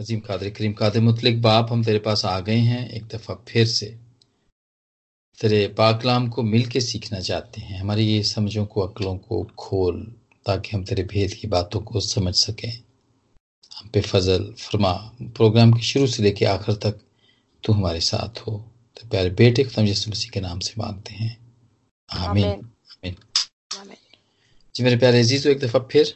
अजीम 0.00 0.20
कादर 0.20 0.50
करीम। 0.50 0.72
कादर 0.72 1.00
मुतलिक 1.00 1.42
बाप 1.42 1.72
हम 1.72 1.84
तेरे 1.84 1.98
पास 1.98 2.24
आ 2.24 2.40
गए 2.40 2.56
हैं 2.56 2.90
एक 2.90 3.06
दफ़ा 3.06 3.34
फिर 3.48 3.66
से। 3.66 3.86
तेरे 5.40 5.68
पाकलाम 5.68 6.28
को 6.28 6.42
मिल 6.42 6.66
के 6.66 6.80
सीखना 6.80 7.20
चाहते 7.20 7.60
हैं। 7.60 7.80
हमारी 7.80 8.04
ये 8.04 8.22
समझों 8.22 8.66
को 8.66 8.80
अक्लों 8.80 9.18
को 9.18 9.44
खोल 9.58 10.14
ताकि 10.46 10.76
हम 10.76 10.84
तेरे 10.84 11.02
भेद 11.02 11.34
की 11.34 11.48
बातों 11.48 11.80
को 11.80 12.00
समझ 12.00 12.34
सकें। 12.34 12.82
हम 13.76 13.88
पे 13.88 14.00
फजल 14.00 14.54
फरमा। 14.58 14.92
प्रोग्राम 15.22 15.72
के 15.72 15.82
शुरू 15.82 16.06
से 16.06 16.22
लेके 16.22 16.44
आखिर 16.44 16.74
तक 16.74 17.00
तू 17.64 17.72
हमारे 17.72 18.00
साथ 18.00 18.40
हो। 18.40 18.72
तो 18.96 19.08
प्यारे 19.08 19.30
बेटे 19.30 19.64
को 19.64 19.82
यीशु 19.82 20.10
मसीह 20.10 20.30
के 20.30 20.40
नाम 20.40 20.58
से 20.58 20.74
मांगते 20.78 21.14
हैं। 21.14 21.54
आमीन। 22.10 22.46
आमीन। 22.46 23.16
जी 24.74 24.84
मेरे 24.84 24.96
प्यारे 24.96 25.20
अज़ीज़ 25.20 25.48
एक 25.48 25.58
दफ़ा 25.58 25.80
फिर 25.80 26.14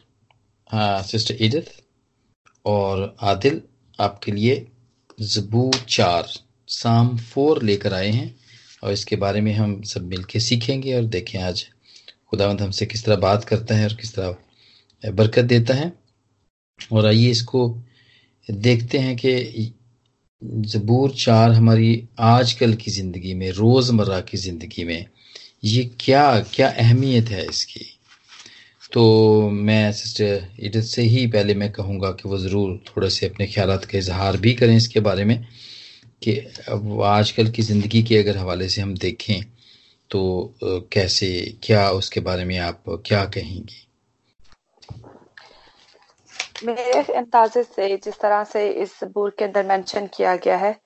हाँ 0.71 1.03
सिस्टर 1.03 1.37
ईदत 1.41 1.73
और 2.67 3.17
आदिल 3.21 3.63
आपके 3.99 4.33
लिए 4.33 4.67
जबूर 5.19 5.75
चार 5.89 6.29
साम 6.69 7.17
फोर 7.19 7.63
लेकर 7.63 7.95
आए 7.95 8.11
हैं 8.11 8.35
और 8.85 8.93
इसके 8.93 9.17
बारे 9.17 9.41
में 9.41 9.53
हम 9.55 9.81
सब 9.83 10.07
मिलके 10.09 10.41
सीखेंगे 10.41 10.95
और 10.97 11.05
देखें 11.07 11.39
आज 11.43 11.65
खुदावंत 12.31 12.61
हमसे 12.61 12.87
किस 12.87 13.05
तरह 13.05 13.17
बात 13.17 13.45
करता 13.45 13.75
है 13.75 13.85
और 13.89 13.95
किस 13.95 14.15
तरह 14.15 15.11
बरकत 15.13 15.45
देता 15.45 15.75
है। 15.75 15.93
और 16.93 17.07
आइए 17.07 17.31
इसको 17.31 17.69
देखते 18.49 18.99
हैं 18.99 19.17
कि 19.17 19.73
जबूर 20.43 21.11
चार 21.11 21.51
हमारी 21.51 22.09
आजकल 22.21 22.75
की 22.75 22.91
ज़िंदगी 22.91 23.35
में, 23.35 23.51
रोज़मर्रा 23.51 24.21
की 24.21 24.37
ज़िंदगी 24.37 24.85
में, 24.85 25.07
ये 25.65 25.85
क्या 26.01 26.41
क्या 26.55 26.69
अहमियत 26.69 27.29
है 27.29 27.45
इसकी? 27.49 27.85
तो 28.95 29.49
मैं 29.51 29.93
सिस्टर 29.93 30.47
इडत 30.61 30.83
से 30.85 31.03
ही 31.03 31.27
पहले 31.27 31.55
मैं 31.55 31.71
कहूँगा 31.73 32.11
कि 32.11 32.29
वो 32.29 32.39
ज़रूर 32.39 32.77
थोड़े 32.89 33.11
से 33.11 33.27
अपने 33.27 33.47
ख्याल 33.47 33.77
का 33.77 33.99
इजहार 33.99 34.37
भी 34.37 34.53
करें 34.55 34.77
इसके 34.77 35.01
बारे 35.01 35.25
में 35.25 35.37
कि 36.23 36.37
अब 36.69 37.03
आजकल 37.03 37.51
की 37.51 37.63
ज़िंदगी 37.63 38.03
के 38.03 38.19
अगर 38.19 38.37
हवाले 38.37 38.69
से 38.69 38.81
हम 38.83 38.95
देखें 38.95 39.43
तो 40.11 40.55
कैसे, 40.93 41.59
क्या 41.63 41.91
उसके 41.91 42.21
बारे 42.21 42.45
में 42.45 42.59
आप 42.59 42.83
क्या 43.07 43.25
कहेंगी? 43.25 43.81
मेरे 46.67 47.01
अंदाजे 47.15 47.63
से, 47.63 47.97
जिस 47.97 48.21
तरह 48.21 48.45
से 48.45 48.69
इस 48.71 48.99
बुक 49.05 49.35
के 49.39 49.45
अंदर 49.45 49.67
मेंशन 49.67 50.07
किया 50.07 50.37
गया 50.37 50.57
है 50.57 50.77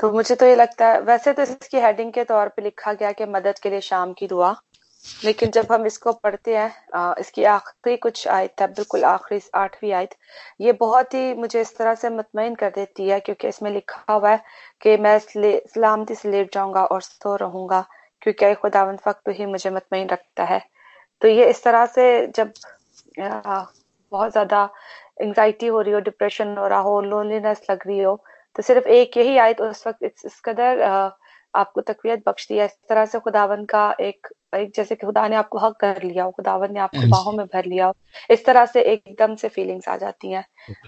तो 0.00 0.12
मुझे 0.12 0.34
तो 0.34 0.46
ये 0.46 0.56
लगता 0.56 0.88
है, 0.92 1.00
वैसे 1.00 1.32
तो 1.32 1.42
इसकी 1.42 1.78
हेडिंग 1.78 2.12
के 2.12 2.24
तौर 2.24 2.48
पे 2.48 2.62
लिखा 2.62 2.92
गया 2.92 3.12
कि 3.12 3.24
मदद 3.24 3.58
के 3.58 3.70
लिए 3.70 3.80
शाम 3.80 4.12
की 4.12 4.26
दुआ 4.26 4.54
लेकिन 5.24 5.50
जब 5.50 5.66
हम 5.72 5.86
इसको 5.86 6.12
पढ़ते 6.14 6.56
हैं 6.56 7.14
इसकी 7.20 7.44
आखिरी 7.46 7.96
कुछ 7.98 8.26
आयत 8.28 8.60
है, 8.60 8.66
बिल्कुल 8.68 9.04
आखिरी 9.06 9.40
आठवीं 9.54 9.92
आयत, 9.92 10.14
ये 10.60 10.72
बहुत 10.74 11.14
ही 11.14 11.34
मुझे 11.34 11.60
इस 11.60 11.76
तरह 11.76 11.94
से 11.94 12.10
मुतमिन 12.10 12.54
कर 12.54 12.70
देती 12.70 13.08
है 13.08 13.20
क्योंकि 13.20 13.48
इसमें 13.48 13.70
लिखा 13.72 14.12
हुआ 14.12 14.30
है 14.30 14.42
कि 14.82 14.96
मैं 14.98 15.18
सलामती 15.18 16.14
से 16.14 16.30
लेट 16.30 16.52
जाऊँगा 16.54 16.84
और 16.86 17.02
सो 17.02 17.34
रहूँगा 17.36 17.84
क्योंकि 18.22 18.54
खुदावंद 18.56 19.00
वक्त 19.06 19.28
ही 19.30 19.46
मुझे 19.46 19.70
मुतमिन 19.70 20.08
रखता 20.08 20.44
है। 20.44 20.60
तो 21.22 21.28
ये 21.28 21.48
इस 21.50 21.62
तरह 21.64 21.86
से 21.88 22.26
जब 22.36 22.52
बहुत 23.18 24.32
ज़्यादा 24.32 24.68
एंग्जाइटी 25.20 25.66
हो 25.66 25.80
रही 25.80 25.92
हो 25.92 26.00
डिप्रेशन 26.02 26.56
हो 26.58 26.66
रहा 26.68 26.80
हो 26.80 27.00
लोनलीनेस 27.02 27.62
लग 27.70 27.86
रही 27.86 28.00
हो 28.00 28.16
तो 28.56 28.62
सिर्फ़ 28.62 28.86
एक 28.88 29.16
यही 29.16 29.36
आयत 29.38 29.60
उस 29.60 29.86
वक्त, 29.86 30.02
इस 30.02 30.40
कदर 30.44 30.82
आपको 31.56 31.80
तकवीत 31.82 32.22
बख्श 32.26 32.46
दिया 32.48 32.64
इस 32.64 32.76
तरह 32.88 33.04
से 33.06 33.18
खुदावन 33.20 33.64
का 33.64 33.84
एक 34.00 34.28
एक 34.56 34.72
जैसे 34.76 34.94
कि 34.94 35.06
खुदा 35.06 35.26
ने 35.28 35.36
आपको 35.36 35.58
हक 35.58 35.76
कर 35.80 36.02
लिया 36.02 36.24
हो 36.24 36.30
खुदावन 36.30 36.72
ने 36.72 36.80
आपको 36.80 37.06
बाहों 37.08 37.32
में 37.32 37.44
भर 37.46 37.64
लिया 37.64 37.86
हो 37.86 37.94
इस 38.30 38.44
तरह 38.46 38.66
से 38.66 38.82
एकदम 38.84 39.34
से 39.36 39.48
फीलिंग्स 39.48 39.88
आ 39.88 39.96
जाती 39.96 40.30
हैं। 40.32 40.44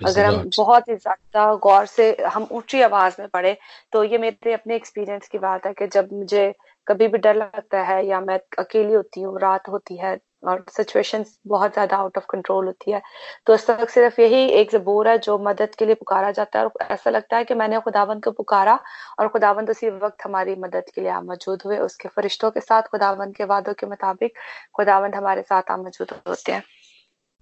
अगर 0.07 0.25
हम 0.25 0.51
बहुत 0.57 0.89
ही 0.89 0.95
ज़्यादा 0.97 1.55
गौर 1.63 1.87
से 1.87 2.11
हम 2.27 2.47
ऊँची 2.53 2.81
आवाज़ 2.83 3.17
में 3.21 3.29
पढ़े 3.29 3.57
तो 3.93 4.05
ये 4.05 4.19
मेरे 4.19 4.53
अपने 4.53 4.77
एक्सपीरियंस 4.77 5.29
की 5.29 5.39
बात 5.39 5.67
है 5.67 5.73
कि 5.73 5.87
जब 5.89 6.13
मुझे 6.13 6.53
कभी 6.87 7.09
भी 7.09 7.19
डर 7.19 7.37
लगता 7.37 7.83
है 7.83 8.05
या 8.07 8.21
मैं 8.21 8.39
अकेली 8.59 8.93
होती 8.93 9.21
हूँ 9.21 9.39
रात 9.41 9.69
होती 9.69 9.97
है 9.97 10.19
और 10.43 10.65
सिचुएशन 10.71 11.25
बहुत 11.47 11.73
ज़्यादा 11.73 11.97
आउट 11.97 12.19
ऑफ़ 12.19 12.25
कंट्रोल 12.31 12.67
होती 12.67 12.91
है। 12.91 13.01
तो 13.47 13.55
इस 13.55 13.69
वक्त 13.71 13.91
सिर्फ़ 13.91 14.21
यही 14.21 14.45
एक 14.53 14.71
जबूर 14.71 15.09
है 15.09 15.17
जो 15.21 15.39
मदद 15.41 15.75
के 15.79 15.87
लिए 15.87 15.95
पुकारा 15.97 16.31
जाता 16.33 16.59
है। 16.59 16.65
और 16.67 16.87
ऐसा 16.91 17.11
लगता 17.11 17.37
है 17.37 17.45
कि 17.45 17.55
मैंने 17.55 17.81
खुदावंत 17.81 18.25
को 18.25 18.31
पुकारा 18.33 18.79
और 19.19 19.29
खुदावंत 19.29 19.71
उसी 19.71 19.91
वक्त 19.91 20.25
हमारी 20.25 20.55
मदद 20.59 20.91
के 20.95 21.01
लिए 21.01 21.21
मौजूद 21.23 21.63
हुए। 21.67 21.79
उसके 21.81 22.09
फरिश्तों 22.11 22.51
के 22.51 22.61
साथ 22.61 22.83
खुदावंत 22.91 23.37
के 23.37 23.45
वादों 23.47 23.75
के 23.75 23.87
मुताबिक 23.87 24.33
खुदावंत 24.77 25.15
हमारे 25.15 25.43
साथ 25.45 25.71
आ 25.71 25.77
मौजूद 25.79 26.13
होते 26.29 26.53
हैं। 26.53 26.63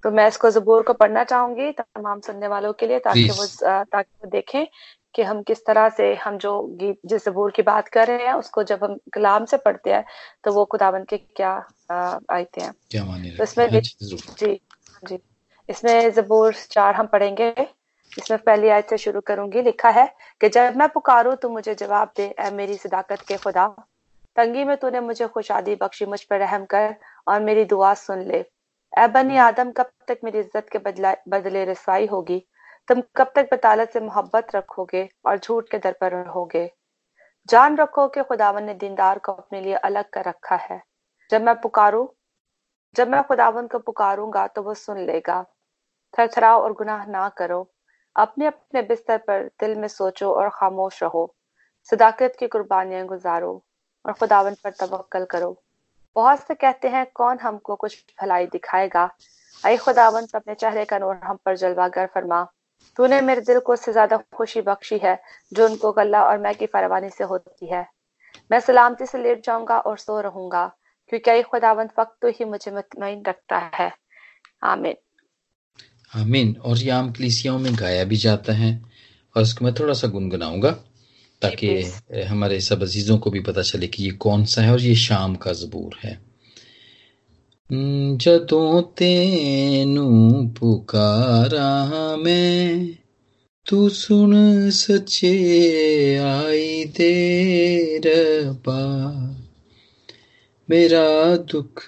तो 0.04 0.10
मैं 0.10 0.26
इसको 0.28 0.50
जबूर 0.50 0.82
को 0.82 0.92
पढ़ना 0.94 1.22
चाहूँगी 1.24 1.70
तमाम 1.74 2.20
सुनने 2.20 2.48
वालों 2.48 2.72
के 2.74 2.86
लिए 2.86 2.98
ताकि 3.00 3.28
वो 3.30 3.46
ताकि 3.62 4.10
वो 4.24 4.30
देखें 4.30 4.66
कि 5.16 5.22
हम 5.22 5.42
किस 5.42 5.64
तरह 5.66 5.88
से 5.88 6.14
हम 6.16 6.36
जो 6.38 6.60
गीत 6.80 6.98
जिस 7.06 7.24
जबूर 7.24 7.50
की 7.50 7.62
बात 7.62 7.88
कर 7.88 8.06
रहे 8.06 8.26
हैं 8.26 8.32
उसको 8.34 8.62
जब 8.64 8.84
हम 8.84 8.96
कलाम 9.12 9.44
से 9.44 9.56
पढ़ते 9.58 9.92
हैं 9.92 10.04
तो 10.44 10.52
वो 10.52 10.64
खुदावन 10.64 11.04
के 11.04 11.16
क्या 11.16 11.52
आयते 11.90 12.60
हैं। 12.60 12.72
क्या 12.90 13.04
तो 13.36 13.42
इसमें 13.42 13.68
जी 13.70 14.60
जी 15.02 15.18
इसमें 15.68 16.12
जबूर 16.12 16.54
चार 16.70 16.94
हम 16.94 17.06
पढ़ेंगे। 17.06 17.50
इसमें 18.12 18.38
पहली 18.40 18.68
आयत 18.68 18.90
से 18.90 18.96
शुरू 18.98 19.20
करूँगी। 19.26 19.62
लिखा 19.62 19.88
है 19.90 20.06
कि 20.40 20.48
जब 20.48 20.76
मैं 20.76 20.88
पुकारूं 20.88 21.34
तो 21.36 21.48
मुझे 21.50 21.74
जवाब 21.74 22.12
दे 22.16 22.24
ए 22.40 22.50
मेरी 22.52 22.76
सदाकत 22.76 23.20
के 23.28 23.36
खुदा। 23.36 23.66
तंगी 24.36 24.64
में 24.64 24.76
तूने 24.76 25.00
मुझे 25.00 25.26
खुशादी 25.28 25.74
बख्शी 25.76 26.06
मुझ 26.06 26.22
पर 26.22 26.38
रहम 26.38 26.64
कर 26.64 26.94
और 27.28 27.40
मेरी 27.40 27.64
दुआ 27.64 27.92
सुन 27.96 28.22
ले। 28.28 28.38
ए 28.92 29.06
बनी 29.08 29.36
आदम 29.38 29.70
कब 29.72 29.90
तक 30.08 30.18
मेरी 30.24 30.38
इज़्ज़त 30.38 30.68
के 30.72 30.78
बदला 30.80 31.14
बदले 31.28 31.64
रसवाई 31.64 32.06
होगी? 32.06 32.38
तुम 32.88 33.02
कब 33.16 33.32
तक 33.34 33.48
बतालत 33.52 33.90
से 33.90 34.00
मोहब्बत 34.00 34.54
रखोगे 34.56 35.08
और 35.26 35.38
झूठ 35.38 35.68
के 35.68 35.78
दर 35.78 35.92
पर 36.00 36.12
रहोगे? 36.12 36.70
जान 37.48 37.76
रखो 37.76 38.08
कि 38.08 38.22
खुदावन 38.22 38.64
ने 38.64 38.74
दीनदार 38.74 39.18
को 39.18 39.32
अपने 39.32 39.60
लिए 39.60 39.74
अलग 39.74 40.10
कर 40.10 40.24
रखा 40.24 40.56
है। 40.56 40.82
जब 41.30 41.42
मैं 41.42 41.60
पुकारू, 41.60 42.14
जब 42.96 43.08
मैं 43.08 43.22
खुदावन 43.22 43.66
को 43.66 43.78
पुकारूँगा 43.78 44.46
तो 44.46 44.62
वो 44.62 44.74
सुन 44.74 44.98
लेगा। 44.98 45.44
थरथराओ 46.18 46.60
और 46.60 46.72
गुनाह 46.72 47.06
ना 47.06 47.28
करो। 47.28 47.70
अपने 48.16 48.46
अपने 48.46 48.82
बिस्तर 48.82 49.18
पर 49.18 49.42
दिल 49.60 49.74
में 49.74 49.88
सोचो 49.88 50.32
और 50.34 50.48
खामोश 50.48 51.02
रहो। 51.02 51.34
सदाकत 51.84 52.36
की 52.38 52.48
कुर्बानियाँ 52.48 53.06
गुजारो 53.06 53.64
और 54.06 54.12
खुदावन 54.12 54.54
पर 54.54 54.70
तवक्कल 54.70 55.24
करो। 55.24 55.62
बहुत 56.16 56.40
से 56.40 56.54
कहते 56.54 56.88
हैं, 56.88 57.06
कौन 57.14 57.38
हमको 57.38 57.74
कुछ 57.76 58.04
भलाई 58.22 58.46
दिखाएगा? 58.46 59.14
आई 59.66 59.76
खुदावन 59.76 60.26
अपने 60.34 60.54
चेहरे 60.54 60.84
का 60.84 60.98
नूर 60.98 61.16
हम 61.16 61.38
पर 61.44 61.56
जलवागर 61.56 62.06
फरमा 62.06 62.46
तूने 62.98 63.20
मेरे 63.20 63.40
दिल 63.40 63.58
को 63.60 63.72
उससे 63.72 63.92
ज़्यादा 63.92 64.16
खुशी 64.34 64.60
बख्शी 64.60 64.98
है 64.98 65.18
जो 65.52 65.64
उनको 65.66 65.92
गल्ला 65.92 66.22
और 66.24 66.38
मैं 66.38 66.54
की 66.54 66.66
फरवानी 66.66 67.10
से 67.10 67.24
होती 67.24 67.66
है। 67.66 67.84
मैं 68.50 68.60
सलामती 68.60 69.06
से 69.06 69.18
लेट 69.18 69.44
जाऊँगा 69.46 69.78
और 69.80 69.98
सो 69.98 70.20
रहूँगा 70.20 70.66
क्योंकि 71.12 71.42
खुदावंत 71.42 71.92
वक्त 71.98 72.16
तो 72.22 72.28
ही 72.28 72.44
मुझे 72.44 72.70
मुतमिन 72.70 73.22
रखता 73.28 73.58
है। 73.74 73.90
आमीन। 74.64 74.96
आमीन। 76.12 76.54
और 76.56 76.78
ये 76.78 76.90
आम 76.90 77.12
कलीसियाओं 77.12 77.58
में 77.58 77.72
गाया 77.74 78.04
भी 78.04 78.16
जाता 78.16 78.52
है 78.52 78.72
और 79.34 79.42
इसको 79.42 79.64
मैं 79.64 79.74
थोड़ा 79.74 79.94
सा 79.94 80.08
गुनगुनाऊँगा 80.08 80.70
ताकि 81.42 81.68
हमारे 82.28 82.60
सब 82.60 82.82
अजीजों 82.82 83.18
को 83.18 83.30
भी 83.30 83.40
पता 83.40 83.62
चले 83.62 83.86
कि 83.86 84.04
ये 84.04 84.10
कौन 84.18 84.44
सा 84.44 84.62
है 84.62 84.72
और 84.72 84.80
ये 84.80 84.94
शाम 84.96 85.34
का 85.36 85.52
जबूर 85.52 85.98
है। 86.02 86.18
ਜਦੋਂ 88.17 88.81
ਤੈਨੂੰ 88.95 90.49
ਪੁਕਾਰਾਂ 90.49 92.17
ਮੈਂ 92.17 92.85
ਤੂੰ 93.65 93.89
ਸੁਣ 93.89 94.35
ਸੱਚੇ 94.69 95.33
ਆਈ 96.17 96.85
ਦੇ 96.85 97.99
ਰਬਾ 98.05 99.13
ਮੇਰਾ 100.69 101.35
ਦੁੱਖ 101.35 101.85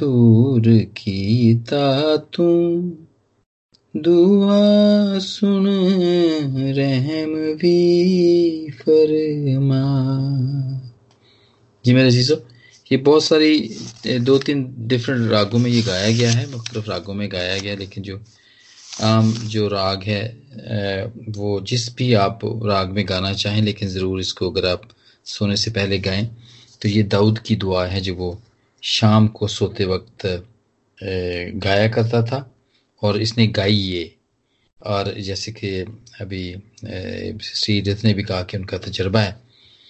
ਦੂਰ 0.00 0.84
ਕੀਤਾ 0.94 2.16
ਤੂੰ 2.32 2.96
ਦੁਆ 3.94 5.18
ਸੁਣ 5.18 5.68
ਰਹਿਮ 6.74 7.34
ਵੀ 7.54 8.68
ਫਰਮਾ 8.70 9.82
जी 11.84 11.92
मेरे 11.94 12.10
जीजो 12.10 12.36
ये 12.91 12.97
बहुत 12.97 13.23
सारी 13.23 14.19
दो 14.19 14.37
तीन 14.37 14.63
डिफरेंट 14.87 15.29
रागों 15.31 15.59
में 15.59 15.69
ये 15.71 15.81
गाया 15.81 16.11
गया 16.11 16.31
है, 16.31 16.49
मुख्तलिफ़ 16.51 16.89
रागों 16.89 17.13
में 17.13 17.27
गाया 17.31 17.57
गया 17.59 17.75
लेकिन 17.75 18.03
जो, 18.03 18.19
आम, 19.01 19.31
जो 19.33 19.67
राग 19.67 20.03
है 20.03 20.23
वो 21.29 21.59
जिस 21.61 21.93
भी 21.95 22.13
आप 22.13 22.39
राग 22.65 22.89
में 22.95 23.03
गाना 23.09 23.33
चाहें, 23.33 23.61
लेकिन 23.61 23.89
ज़रूर 23.89 24.19
इसको 24.19 24.49
अगर 24.51 24.67
आप 24.67 24.87
सोने 25.25 25.55
से 25.57 25.71
पहले 25.71 25.99
गाएँ 25.99 26.25
तो 26.81 26.89
ये 26.89 27.03
दाऊद 27.05 27.39
की 27.39 27.55
दुआ 27.55 27.85
है 27.87 28.01
जो 28.01 28.15
वो 28.15 28.41
शाम 28.83 29.27
को 29.29 29.47
सोते 29.47 29.85
वक्त 29.85 30.25
गाया 30.99 31.87
करता 31.87 32.21
था, 32.23 32.47
और 33.01 33.21
इसने 33.21 33.47
गाई 33.49 33.73
ये। 33.73 34.15
और 34.81 35.13
जैसे 35.21 35.51
कि 35.51 35.69
अभी 36.21 36.43
श्री 37.43 37.81
ने 38.05 38.13
भी 38.13 38.23
कहा 38.23 38.41
कि 38.43 38.57
उनका 38.57 38.77
तजर्बा 38.77 39.21
है 39.21 39.39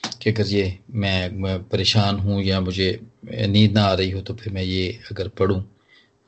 कि 0.03 0.29
अगर 0.29 0.47
ये 0.47 0.79
मैं, 0.91 1.63
परेशान 1.63 2.19
हूँ 2.19 2.41
या 2.43 2.59
मुझे 2.61 2.89
नींद 3.25 3.71
ना 3.71 3.83
आ 3.83 3.93
रही 3.93 4.11
हो 4.11 4.21
तो 4.21 4.33
फिर 4.33 4.53
मैं 4.53 4.63
ये 4.63 4.87
अगर 5.11 5.27
पढ़ूँ 5.27 5.63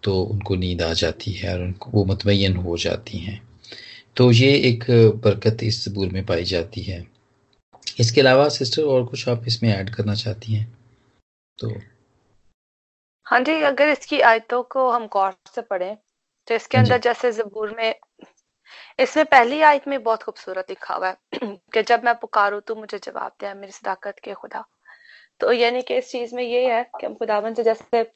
तो 0.03 0.21
उनको 0.23 0.55
नींद 0.55 0.81
आ 0.81 0.91
जाती 0.93 1.31
है 1.31 1.53
और 1.53 1.61
उनको 1.61 1.91
वो 1.91 2.05
मुतमैन 2.05 2.55
हो 2.55 2.77
जाती 2.77 3.17
हैं। 3.17 3.41
तो 4.17 4.31
ये 4.31 4.51
एक 4.69 4.85
बरकत 5.25 5.63
इस 5.63 5.89
जबूर 5.89 6.09
में 6.09 6.25
पाई 6.25 6.43
जाती 6.43 6.81
है। 6.81 7.07
इसके 7.99 8.21
अलावा 8.21 8.47
सिस्टर 8.49 8.83
और 8.83 9.05
कुछ 9.05 9.27
आप 9.29 9.43
इसमें 9.47 9.69
ऐड 9.73 9.89
करना 9.89 10.15
चाहती 10.15 10.53
हैं? 10.53 10.77
तो 11.59 11.69
हाँ 13.25 13.39
जी 13.39 13.51
अगर 13.61 13.89
इसकी 13.89 14.19
आयतों 14.21 14.63
को 14.63 14.89
हम 14.91 15.07
गौर 15.07 15.35
से 15.55 15.61
पढ़ें 15.61 15.95
तो 16.47 16.55
इसके 16.55 16.77
हाँ 16.77 16.83
अंदर 16.83 16.97
जैसे 16.97 17.31
जबूर 17.31 17.75
में 17.77 17.93
इसमें 18.99 19.25
पहली 19.25 19.61
आयत 19.61 19.87
में 19.87 20.03
बहुत 20.03 20.23
खूबसूरत 20.23 20.65
लिखा 20.69 20.95
हुआ 20.95 21.07
है 21.07 21.17
कि 21.73 21.83
जब 21.83 22.03
मैं 22.03 22.15
पुकारू, 22.15 22.59
तू 22.59 22.75
मुझे 22.75 22.97
जवाब 22.97 23.31
दे, 23.41 23.53
मेरी 23.53 23.71
सदाकत 23.71 24.19
के 24.23 24.33
खुदा। 24.33 24.65
तो 25.39 25.51
यानी 25.51 25.81
कि 25.81 25.97
इस 25.97 26.11
चीज़ 26.11 26.35
में 26.35 26.43
ये 26.43 26.73
है 26.73 26.83
कि 26.99 27.05
हम 27.05 27.15
खुदावन 27.15 27.53
से 27.53 27.63
जैसे 27.63 28.11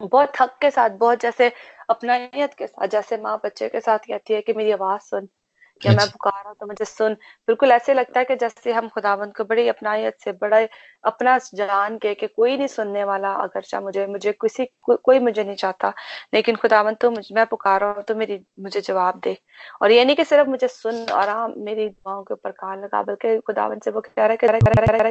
बहुत 0.00 0.40
हक 0.40 0.58
के 0.60 0.70
साथ, 0.70 0.90
बहुत 0.90 1.20
जैसे 1.20 1.52
अपनायत 1.90 2.54
के 2.54 2.66
साथ, 2.66 2.86
जैसे 2.86 3.16
माँ 3.16 3.40
बच्चे 3.44 3.68
के 3.68 3.80
साथ 3.80 3.98
कहती 3.98 4.34
है 4.34 4.40
कि 4.40 4.52
मेरी 4.52 4.72
आवाज़ 4.72 5.02
सुन। 5.02 5.28
या 5.86 5.92
मैं 5.92 6.06
पुकार 6.06 6.42
रहा 6.44 6.52
तो 6.52 6.66
मुझे 6.66 6.84
सुन। 6.84 7.14
बिल्कुल 7.48 7.72
ऐसे 7.72 7.94
लगता 7.94 8.20
है 8.20 8.24
कि 8.24 8.36
जैसे 8.36 8.72
हम 8.72 8.88
खुदावंत 8.88 9.36
को 9.36 9.44
बड़ी 9.44 9.68
अपनायत 9.68 10.16
से 10.24 10.32
बड़ा 10.32 10.60
अपना 11.04 11.38
जान 11.54 11.98
के 11.98 12.14
कि 12.14 12.26
कोई 12.26 12.56
नहीं 12.56 12.66
सुनने 12.66 13.04
वाला 13.04 13.32
अगर 13.34 13.62
चाह 13.62 13.80
मुझे 13.80 14.06
मुझे 14.06 14.32
किसी 14.32 14.64
को, 14.82 14.96
कोई 14.96 15.18
मुझे 15.18 15.44
नहीं 15.44 15.56
चाहता। 15.56 15.92
लेकिन 16.34 16.56
खुदावंत 16.56 16.98
तो 17.00 17.10
मुझे 17.10 17.34
मैं 17.34 17.46
पुकार 17.46 17.80
रहा 17.80 17.90
हूँ 17.92 18.02
तो 18.02 18.14
मेरी 18.14 18.40
मुझे 18.60 18.80
जवाब 18.80 19.20
दे। 19.24 19.36
और 19.82 19.90
ये 19.92 20.04
नहीं 20.04 20.16
कि 20.16 20.24
सिर्फ़ 20.24 20.48
मुझे 20.48 20.68
सुन 20.68 21.04
और 21.04 21.28
हाँ 21.28 21.48
मेरी 21.58 21.88
दुआओं 21.88 22.22
के 22.22 22.34
ऊपर 22.34 22.50
कान 22.50 22.82
लगा 22.82 23.02
बल्कि 23.02 23.38
खुदावंत 23.38 23.84
से 23.84 23.90
वो 23.90 24.00
कह 24.00 24.26
रहा 24.26 24.36
है 24.96 25.10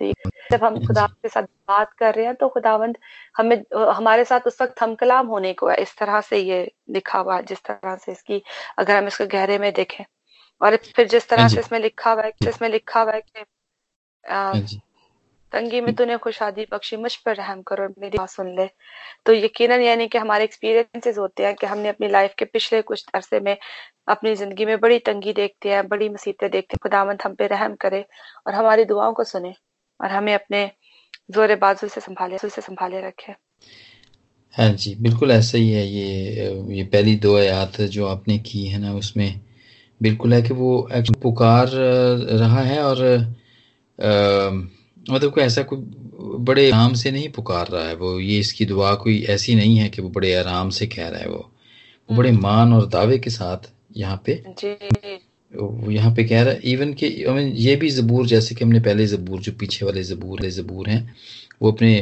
तो 0.00 0.12
जब 0.52 0.64
हम 0.64 0.78
खुदा 0.86 1.06
के 1.06 1.28
साथ 1.28 1.42
बात 1.68 1.92
कर 1.92 2.14
रहे 2.14 2.24
हैं 2.26 2.34
तो 2.34 2.48
खुदावंत 2.48 2.98
हमें 3.36 3.56
हमारे 3.94 4.24
साथ 4.24 4.46
उस 4.46 4.60
वक्त 4.62 4.82
हम 4.82 4.94
कलाम 4.94 5.26
होने 5.26 5.52
को 5.52 5.68
है 5.68 5.76
इस 5.82 5.96
तरह 5.98 6.20
से 6.20 6.38
ये 6.38 6.60
लिखा 6.90 7.18
हुआ 7.18 7.36
है 7.36 7.42
जिस 7.44 7.62
तरह 7.64 7.96
से 7.96 8.12
इसकी 8.12 8.42
अगर 8.78 8.96
हम 8.96 9.06
इसको 9.06 9.26
गहरे 9.32 9.58
में 9.58 9.72
देखें। 9.72 10.04
और 10.60 10.76
फिर 10.86 11.08
जिस 11.08 11.28
तरह 11.28 11.40
हाँ 11.42 11.48
से 11.48 11.60
इसमें 11.60 11.78
लिखा 11.80 12.12
हुआ 12.12 12.22
है 12.22 12.32
इसमें 12.48 12.68
लिखा 12.68 13.00
हुआ 13.00 13.12
है 13.12 13.20
कि 13.20 13.44
हाँ 14.24 14.60
तंगी 15.52 15.80
में 15.80 15.94
तूने 15.94 16.16
खुशादी 16.18 16.66
बख्शी 16.72 16.96
मुझ 16.96 17.14
पर 17.16 17.36
रहम 17.36 17.60
करो 17.62 17.82
और 17.84 17.94
मेरी 18.00 18.18
बात 18.18 18.30
सुन 18.30 18.48
ले। 18.56 18.66
तो 19.26 19.32
यकीनन 19.32 19.80
यानी 19.82 20.06
कि 20.08 20.18
हमारे 20.18 20.44
एक्सपीरियंसेस 20.44 21.18
होते 21.18 21.44
हैं 21.46 21.54
कि 21.54 21.66
हमने 21.66 21.88
अपनी 21.88 22.08
लाइफ 22.08 22.34
के 22.38 22.44
पिछले 22.46 22.80
कुछ 22.82 23.04
अरसे 23.14 23.40
में 23.40 23.56
अपनी 24.08 24.34
ज़िंदगी 24.36 24.64
में 24.64 24.78
बड़ी 24.80 24.98
तंगी 25.06 25.32
देखते 25.32 25.70
हैं 25.70 25.86
बड़ी 25.88 26.08
मुसीबतें 26.08 26.50
देखते 26.50 26.74
हैं 26.74 26.78
खुदावंत 26.82 27.24
हम 27.24 27.34
पे 27.34 27.46
रहम 27.46 27.74
करे 27.80 28.04
और 28.46 28.54
हमारी 28.54 28.84
दुआओं 28.84 29.12
को 29.12 29.24
सुने। 29.24 29.54
और 30.00 30.10
हमें 30.10 30.34
अपने 30.34 30.70
ज़ोर 31.30 31.54
बाजू 31.56 31.88
से 31.88 32.00
संभाले 32.00 32.38
से 32.38 32.60
संभाले 32.60 33.00
रखे। 33.00 33.32
हाँ 34.54 34.72
जी 34.72 34.94
बिल्कुल 34.94 35.30
ऐसा 35.30 35.58
ही 35.58 35.70
है 35.70 35.86
ये 35.86 36.76
ये 36.76 36.84
पहली 36.84 37.14
दो 37.16 37.36
आयात 37.36 37.80
जो 37.80 38.06
आपने 38.06 38.38
की 38.38 38.66
है 38.66 38.78
ना 38.78 38.92
उसमें 38.94 39.40
बिल्कुल 40.00 40.34
है 40.34 40.42
कि 40.42 40.54
वो 40.54 40.88
पुकार 41.22 41.68
रहा 41.68 42.60
है 42.60 42.82
और 42.82 43.04
आ, 43.98 44.50
मतलब 45.10 45.32
कोई 45.32 45.44
ऐसा 45.44 45.62
कोई 45.62 45.78
बड़े 46.44 46.70
आराम 46.70 46.94
से 46.94 47.10
नहीं 47.10 47.28
पुकार 47.28 47.68
रहा 47.68 47.84
है 47.88 47.94
वो 47.94 48.18
ये 48.20 48.38
इसकी 48.38 48.64
दुआ 48.64 48.94
कोई 48.94 49.22
ऐसी 49.30 49.54
नहीं 49.54 49.76
है 49.78 49.88
कि 49.88 50.02
वो 50.02 50.08
बड़े 50.08 50.34
आराम 50.34 50.70
से 50.70 50.86
कह 50.86 51.08
रहा 51.08 51.20
है 51.20 51.28
वो। 51.28 51.50
वो 52.08 52.16
बड़े 52.16 52.30
हम्म। 52.30 52.42
मान 52.42 52.72
और 52.72 52.86
दावे 52.86 53.18
के 53.18 53.30
साथ 53.30 53.70
यहाँ 53.96 54.22
पे 54.26 54.42
यहाँ 55.52 56.14
पे 56.14 56.24
कह 56.24 56.42
रहा 56.42 56.54
है 56.54 56.60
इवन 56.64 56.92
कि 56.92 57.06
ये 57.66 57.76
भी 57.76 57.90
जबूर 57.90 58.26
जैसे 58.26 58.54
कि 58.54 58.64
हमने 58.64 58.80
पहले 58.80 59.06
जबूर 59.06 59.40
जो 59.40 59.52
पीछे 59.52 59.84
वाले 59.86 60.02
जबूर 60.04 60.42
है 60.44 60.50
जबूर 60.50 60.88
हैं 60.88 61.14
वो 61.62 61.72
अपने 61.72 61.92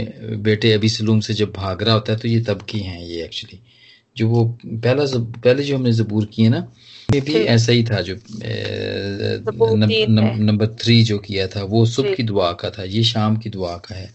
बेटे 0.43 0.73
अभी 0.73 0.89
सलूम 0.89 1.21
से 1.21 1.35
जब 1.35 1.53
भाग 1.53 1.83
रहा 1.83 1.95
होता 1.95 2.13
है 2.13 2.19
तो 2.19 2.29
ये 2.29 2.41
तब 2.41 2.63
की 2.63 2.81
हैं 2.81 3.01
ये 3.01 3.23
एक्चुअली 3.25 3.59
जो 4.17 4.29
वो 4.29 4.45
पहला 4.67 5.05
पहले 5.17 5.63
जो 5.63 5.77
हमने 5.77 5.93
जबूर 5.93 6.25
किए 6.27 6.49
ना 6.49 6.67
ये 7.15 7.21
भी 7.21 7.35
ऐसा 7.35 7.73
ही 7.73 7.85
था 7.85 8.01
जो 8.01 8.17
नंबर 10.41 10.67
थ्री 10.83 11.03
जो 11.05 11.19
किया 11.19 11.47
था 11.47 11.63
वो 11.65 11.85
सुबह 11.87 12.15
की 12.15 12.23
दुआ 12.23 12.53
का 12.53 12.71
था 12.71 12.85
ये 12.85 13.03
शाम 13.05 13.37
की 13.37 13.51
दुआ 13.51 13.77
का 13.79 13.95
है। 13.95 14.07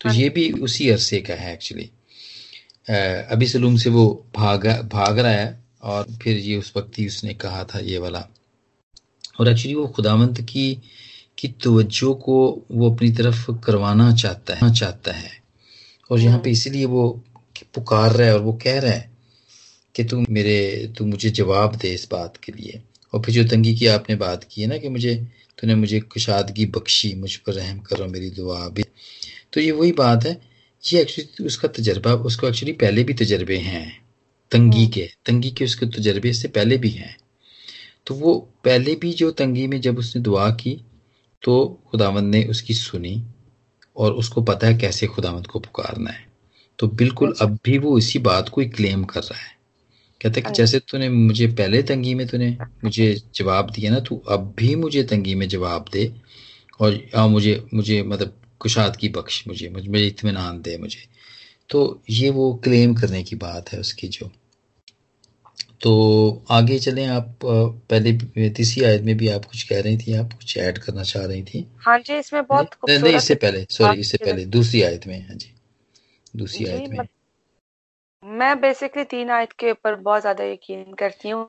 तो 0.00 0.08
हाँ। 0.08 0.16
ये 0.16 0.28
भी 0.28 0.50
उसी 0.62 0.88
अरसे 0.90 1.18
का 1.20 1.34
है 1.34 1.52
एक्चुअली 1.52 1.90
अभी 3.32 3.46
सलूम 3.46 3.76
से 3.76 3.90
वो 3.90 4.06
भाग 4.36 4.66
भाग 4.92 5.18
रहा 5.18 5.32
है 5.32 5.64
और 5.82 6.06
फिर 6.22 6.38
ये 6.38 6.56
उस 6.56 6.72
वक्त 6.76 6.98
ही 6.98 7.06
उसने 7.06 7.34
कहा 7.34 7.64
था 7.64 7.78
ये 7.78 7.98
वाला। 7.98 8.28
और 9.40 9.48
एक्चुअली 9.48 9.74
वो 9.74 9.86
खुदावंत 9.86 10.40
की 10.40 10.78
की 11.38 11.48
तवज्जो 11.48 12.14
को 12.14 12.62
वो 12.70 12.94
अपनी 12.94 13.10
तरफ़ 13.10 13.50
करवाना 13.50 14.14
चाहता 14.14 14.54
है 14.54 14.74
चाहता 14.74 15.12
है। 15.12 15.30
और 16.10 16.20
यहाँ 16.20 16.38
पे 16.38 16.50
हाँ। 16.50 16.52
इसीलिए 16.52 16.84
वो 16.84 17.24
पुकार 17.74 18.12
रहा 18.12 18.28
है 18.28 18.34
और 18.34 18.40
वो 18.40 18.52
कह 18.52 18.80
रहा 18.80 18.92
है 18.92 19.10
कि 19.94 20.04
तू 20.04 20.24
मेरे 20.30 20.92
तू 20.98 21.06
मुझे 21.06 21.30
जवाब 21.30 21.76
दे 21.76 21.88
इस 21.88 22.08
बात 22.12 22.36
के 22.36 22.52
लिए। 22.52 22.82
और 23.12 23.22
फिर 23.22 23.34
जो 23.34 23.44
तंगी 23.44 23.74
की 23.74 23.86
आपने 23.86 24.16
बात 24.16 24.44
की 24.44 24.62
है 24.62 24.68
ना 24.68 24.78
कि 24.78 24.88
मुझे 24.88 25.14
तूने 25.58 25.74
मुझे 25.74 26.00
कुशादगी 26.00 26.66
बख्शी 26.66 27.14
मुझ 27.14 27.36
पर 27.36 27.52
रहम 27.52 27.78
करो 27.78 28.06
मेरी 28.06 28.30
दुआ 28.30 28.68
भी। 28.68 28.84
तो 29.52 29.60
ये 29.60 29.70
वही 29.70 29.92
बात 29.92 30.26
है 30.26 30.40
ये 30.92 31.00
एक्चुअली 31.00 31.44
उसका 31.44 31.68
तजर्बा 31.68 32.12
उसको 32.12 32.48
एक्चुअली 32.48 32.72
पहले 32.72 33.04
भी 33.04 33.14
तजर्बे 33.14 33.58
हैं 33.58 34.04
तंगी 34.50 34.78
हम्म। 34.78 34.90
के। 34.90 35.10
तंगी 35.26 35.50
के 35.50 35.64
उसके 35.64 35.86
तजर्बे 35.86 36.32
से 36.32 36.48
पहले 36.48 36.76
भी 36.76 36.90
हैं। 36.90 37.16
तो 38.06 38.14
वो 38.14 38.34
पहले 38.64 38.94
भी 38.94 39.12
जो 39.12 39.30
तंगी 39.30 39.66
में 39.66 39.80
जब 39.80 39.98
उसने 39.98 40.22
दुआ 40.22 40.50
की 40.50 40.84
तो 41.42 41.82
खुदावंद 41.90 42.34
ने 42.34 42.44
उसकी 42.44 42.74
सुनी 42.74 43.24
और 43.96 44.12
उसको 44.12 44.42
पता 44.42 44.66
है 44.66 44.74
कैसे 44.74 45.06
खुदावंद 45.06 45.46
को 45.46 45.58
पुकारना 45.58 46.10
है। 46.10 46.26
तो 46.78 46.88
बिल्कुल 46.88 47.30
अच्छा। 47.30 47.44
अब 47.44 47.58
भी 47.64 47.78
वो 47.78 47.98
इसी 47.98 48.18
बात 48.18 48.48
को 48.48 48.60
ही 48.60 48.68
क्लेम 48.68 49.04
कर 49.04 49.20
रहा 49.20 49.38
है। 49.38 49.54
कहते 50.22 50.40
कि 50.40 50.46
हाँ 50.46 50.54
जैसे 50.54 50.78
तूने 50.78 51.08
मुझे 51.08 51.46
पहले 51.46 51.82
तंगी 51.82 52.14
में 52.14 52.26
तूने 52.26 52.56
मुझे 52.84 53.22
जवाब 53.34 53.70
दिया 53.70 53.90
ना 53.90 54.00
तू 54.00 54.22
अब 54.28 54.54
भी 54.58 54.74
मुझे 54.74 55.02
तंगी 55.02 55.34
में 55.34 55.48
जवाब 55.48 55.84
दे 55.92 56.14
और 56.80 57.00
आ, 57.16 57.26
मुझे 57.26 57.66
मुझे 57.74 58.02
मतलब 58.02 58.40
कुशाद 58.58 58.96
की 58.96 59.08
बख्श 59.08 59.48
मुझे 59.48 59.68
मुझे 59.68 60.06
इतमान 60.06 60.62
दे 60.62 60.78
मुझे। 60.78 61.00
तो 61.70 62.02
ये 62.10 62.30
वो 62.30 62.54
क्लेम 62.54 62.94
करने 62.94 63.22
की 63.22 63.36
बात 63.36 63.72
है 63.72 63.80
उसकी 63.80 64.08
जो 64.08 64.30
तो 65.84 65.92
आगे 66.50 66.78
चलें 66.78 67.06
आप 67.06 67.38
पहले 67.44 68.12
तीसरी 68.50 68.84
आयत 68.84 69.02
में 69.04 69.16
भी 69.16 69.28
आप 69.28 69.44
कुछ 69.44 69.62
कह 69.68 69.80
रही 69.82 69.96
थी 69.98 70.14
आप 70.16 70.32
कुछ 70.32 70.56
ऐड 70.58 70.78
करना 70.78 71.02
चाह 71.02 71.24
रही 71.24 71.42
थी? 71.42 71.66
हाँ 71.86 71.98
जी 71.98 72.14
इसमें 72.18 72.42
बहुत 72.44 72.76
नहीं, 72.88 72.98
नहीं 72.98 73.14
इससे 73.16 73.34
पहले 73.36 73.64
सॉरी 73.70 74.00
इससे 74.00 74.18
पहले 74.18 74.44
दूसरी 74.56 74.82
आयत 74.82 75.06
में 75.06 75.20
हाँ 75.28 75.36
जी। 75.36 75.50
दूसरी 76.36 76.64
आयत 76.66 76.90
में। 76.90 77.06
मैं 78.22 78.60
बेसिकली 78.60 79.04
तीन 79.04 79.30
आयत 79.30 79.52
के 79.58 79.70
ऊपर 79.70 79.94
बहुत 79.96 80.20
ज़्यादा 80.20 80.44
यकीन 80.44 80.94
करती 80.98 81.28
हूँ 81.28 81.46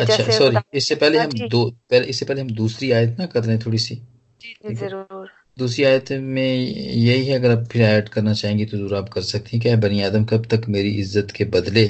अच्छा 0.00 0.16
सॉरी 0.30 0.56
इससे 0.78 0.94
पहले 0.94 1.18
हम 1.18 1.30
दो 1.48 1.64
पहले 1.90 2.06
इससे 2.06 2.26
पहले 2.26 2.40
हम 2.40 2.50
दूसरी 2.56 2.90
आयत 2.92 3.16
ना 3.18 3.26
कर 3.26 3.42
रहे 3.44 3.56
हैं 3.56 3.64
थोड़ी 3.66 3.78
सी। 3.78 3.94
जी 4.40 4.74
ज़रूर। 4.74 5.28
दूसरी 5.58 5.84
आयत 5.84 6.12
में 6.12 6.54
यही 6.54 7.26
है 7.26 7.38
अगर 7.38 7.50
आप 7.50 7.64
फिर 7.72 7.82
ऐड 7.82 8.08
करना 8.08 8.32
चाहेंगे 8.34 8.64
तो 8.66 8.76
ज़रूर 8.76 8.94
आप 8.96 9.08
कर 9.08 9.22
सकती 9.24 9.56
हैं 9.56 9.62
क्या 9.62 9.76
बनी 9.80 10.02
आदम 10.02 10.24
कब 10.24 10.46
तक 10.50 10.68
मेरी 10.68 10.90
इज़्ज़त 11.00 11.30
के 11.36 11.44
बदले 11.56 11.84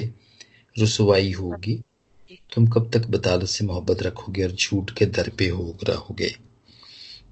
रसवाई 0.75 1.31
होगी? 1.33 1.81
तुम 2.53 2.67
कब 2.67 2.89
तक 2.93 3.05
बदालत 3.07 3.47
से 3.47 3.65
मोहब्बत 3.65 4.03
रखोगे 4.03 4.43
और 4.43 4.51
झूठ 4.51 4.91
के 4.91 5.05
दर 5.05 5.29
पे 5.29 5.47
हो 5.47 5.77
रहोगे? 5.83 6.35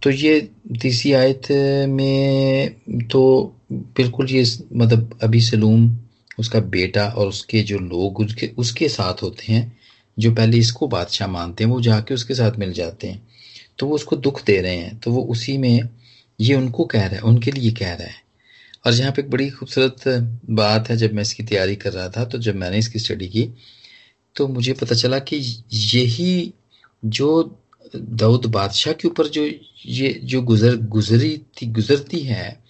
तो 0.02 0.10
ये 0.10 0.40
तीसरी 0.82 1.12
आयत 1.14 1.52
में 1.90 3.08
तो 3.08 3.22
बिल्कुल 3.72 4.30
ये 4.32 4.44
मतलब 4.74 5.20
अभी 5.24 5.42
सलूम, 5.42 5.98
उसका 6.40 6.60
बेटा 6.60 7.08
और 7.08 7.28
उसके 7.28 7.62
जो 7.62 7.78
लोग, 7.80 8.20
उसके 8.20 8.52
उसके 8.58 8.90
साथ 8.90 9.24
होते 9.24 9.52
हैं, 9.54 9.78
जो 10.20 10.32
पहले 10.36 10.58
इसको 10.58 10.88
बादशाह 10.88 11.28
मानते 11.28 11.64
हैं, 11.64 11.72
वो 11.72 11.82
जाके 11.82 12.14
उसके 12.14 12.36
साथ 12.36 12.58
मिल 12.60 12.74
जाते 12.74 13.08
हैं। 13.08 13.28
तो 13.80 13.88
वो 13.88 13.96
उसको 13.96 14.16
दुख 14.16 14.44
दे 14.46 14.60
रहे 14.62 14.76
हैं। 14.76 14.98
तो 15.00 15.12
वो 15.12 15.22
उसी 15.24 15.58
में 15.58 15.90
ये 16.40 16.56
उनको 16.56 16.86
कह 16.86 17.00
रहा 17.00 17.16
है, 17.16 17.22
उनके 17.22 17.52
लिए 17.52 17.72
कह 17.72 17.94
रहा 17.94 18.08
है। 18.08 18.16
और 18.86 18.94
यहाँ 18.94 19.12
पे 19.12 19.22
एक 19.22 19.30
बड़ी 19.30 19.50
खूबसूरत 19.50 20.04
बात 20.50 20.90
है, 20.90 20.98
जब 20.98 21.14
मैं 21.14 21.22
इसकी 21.22 21.44
तैयारी 21.44 21.76
कर 21.76 21.94
रहा 21.94 22.10
था 22.10 22.26
तो 22.26 22.38
जब 22.38 22.56
मैंने 22.56 22.78
इसकी 22.78 23.00
स्टडी 23.00 23.28
की 23.28 23.44
तो 24.36 24.48
मुझे 24.48 24.74
पता 24.74 24.96
चला 24.96 25.20
कि 25.20 25.64
यही 25.74 26.54
जो 27.06 27.60
दाऊद 27.96 28.46
बादशाह 28.46 28.94
के 28.94 29.08
ऊपर 29.08 29.28
जो 29.28 29.50
ये 29.86 30.22
जो 30.24 30.42
गुजर 30.42 30.76
गुजरी 30.76 31.38
थी 31.38 31.66
गुजरती 31.66 32.20
है 32.20 32.64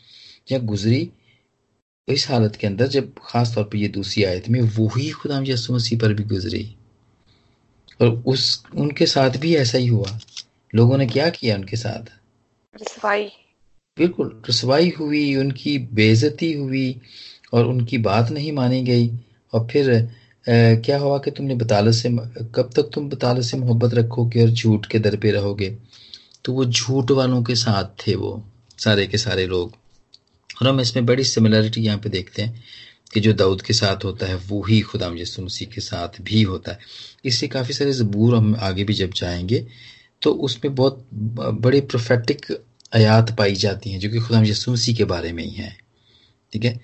या 0.52 0.60
गुजरी 0.60 1.10
इस 2.08 2.30
हालत 2.30 2.56
के 2.56 2.68
अंदर 2.68 2.88
जब 2.88 3.14
खास 3.26 3.56
तौर 3.56 3.64
पे 3.64 3.78
ये 3.78 3.88
दूसरी 3.88 4.24
आयत 4.24 4.50
में 4.50 4.62
वही 4.62 5.10
खुदा 5.10 5.44
यसु 5.48 5.76
मसीह 5.76 6.00
पर 6.00 6.14
भी 6.14 6.24
गुजरी। 6.24 6.76
और 8.02 8.08
उस 8.08 8.64
उनके 8.76 9.06
साथ 9.06 9.30
भी 9.30 9.56
ऐसा 9.56 9.78
ही 9.78 9.88
हुआ। 9.88 10.20
लोगों 10.76 10.98
ने 10.98 11.08
क्या 11.08 11.30
किया 11.30 11.56
उनके 11.56 11.78
साथ? 11.78 12.04
रसवाई। 12.82 13.24
बिल्कुल 13.98 14.42
रसवाई 14.50 14.90
हुई 14.90 15.36
उनकी 15.36 15.78
बेजती 15.78 16.54
हुई 16.54 17.02
और 17.54 17.66
उनकी 17.66 17.98
बात 17.98 18.32
नहीं 18.32 18.52
मानी 18.52 18.84
गई। 18.84 19.12
और 19.54 19.68
फिर 19.72 20.16
क्या 20.46 20.98
हुआ 20.98 21.18
कि 21.20 21.32
तुमने 21.32 21.56
बतालत 21.56 21.94
से 21.94 22.10
कब 22.56 22.70
तक 22.76 22.90
तुम 22.94 23.10
बतालत 23.10 23.44
से 23.46 23.58
मोहब्बत 23.58 23.94
रखोगे 23.94 24.42
और 24.44 24.50
झूठ 24.50 24.86
के 24.86 25.00
दर 25.00 25.16
पे 25.18 25.32
रहोगे? 25.32 25.70
तो 26.46 26.54
वो 26.54 26.66
झूठ 26.66 27.12
वालों 27.12 27.42
के 27.44 27.56
साथ 27.56 28.08
थे 28.08 28.16
वो, 28.16 28.44
सारे 28.80 29.06
के 29.08 29.18
सारे 29.18 29.46
लोग। 29.48 29.74
और 30.62 30.68
हम 30.68 30.80
इसमें 30.82 31.06
बड़ी 31.06 31.24
सिमिलरिटी 31.24 31.82
यहाँ 31.82 31.98
पे 31.98 32.10
देखते 32.10 32.42
हैं 32.42 32.64
कि 33.14 33.20
जो 33.20 33.34
दाऊद 33.34 33.62
के 33.62 33.74
साथ 33.74 34.04
होता 34.06 34.26
है, 34.26 34.36
वो 34.38 34.64
ही 34.64 34.80
खुदा 34.82 35.12
यसु 35.18 35.48
के 35.74 35.82
साथ 35.82 36.22
भी 36.22 36.42
होता 36.42 36.72
है। 36.72 36.80
इससे 37.26 37.48
काफ़ी 37.48 37.74
सारे 37.74 37.92
ज़बूर 37.94 38.36
हम 38.36 38.56
आगे 38.60 38.84
भी 38.84 38.94
जब 38.94 39.14
जाएँगे 39.14 39.66
तो 40.22 40.32
उसमें 40.46 40.74
बहुत 40.76 41.08
बड़े 41.14 41.82
प्रोफेटिक 41.82 42.46
आयात 42.96 43.36
पाई 43.38 43.56
जाती 43.56 43.92
हैं, 43.92 44.00
जो 44.00 44.10
कि 44.10 44.20
खुदा 44.20 44.42
यसु 44.42 44.76
के 44.98 45.06
बारे 45.06 45.32
में 45.32 45.44
ही 45.44 45.52
हैं। 45.52 45.76
ठीक 46.54 46.64
है? 46.66 46.80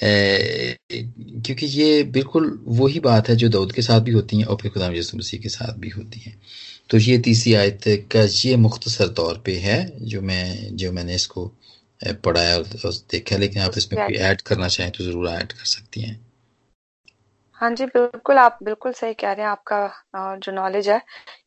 क्योंकि 0.00 1.66
ये 1.66 2.02
बिल्कुल 2.12 2.48
वही 2.78 3.00
बात 3.00 3.28
है 3.28 3.36
जो 3.36 3.48
दाऊद 3.48 3.72
के 3.72 3.82
साथ 3.82 4.00
भी 4.00 4.12
होती 4.12 4.38
है 4.40 4.44
और 4.46 4.56
फिर 4.62 4.70
खुदा 4.72 4.88
यसु 4.92 5.16
मसीह 5.16 5.40
के 5.40 5.48
साथ 5.48 5.78
भी 5.78 5.88
होती 5.88 6.20
है। 6.20 6.34
तो 6.90 6.98
ये 6.98 7.18
तीसरी 7.18 7.54
आयत 7.54 7.82
का 8.12 8.22
ये 8.38 8.56
मुख्तसर 8.56 9.08
तौर 9.12 9.42
पे 9.46 9.56
है 9.58 9.78
जो 10.08 10.20
मैं 10.22 10.76
जो 10.76 10.92
मैंने 10.92 11.14
इसको 11.14 11.50
पढ़ाया 12.24 12.56
और 12.56 12.92
देखा 13.10 13.36
लेकिन 13.36 13.62
आप 13.62 13.78
इसमें 13.78 14.04
कोई 14.06 14.16
ऐड 14.16 14.40
करना 14.40 14.68
चाहें 14.68 14.92
तो 14.92 15.04
ज़रूर 15.04 15.28
ऐड 15.28 15.52
कर 15.52 15.64
सकती 15.66 16.00
हैं। 16.00 16.20
हाँ 17.60 17.70
जी 17.70 17.86
बिल्कुल 17.86 18.38
आप 18.38 18.58
बिल्कुल 18.62 18.92
सही 18.92 19.14
कह 19.14 19.32
रहे 19.32 19.44
हैं 19.44 19.50
आपका 19.50 20.36
जो 20.36 20.52
नॉलेज 20.52 20.88
है 20.88 21.00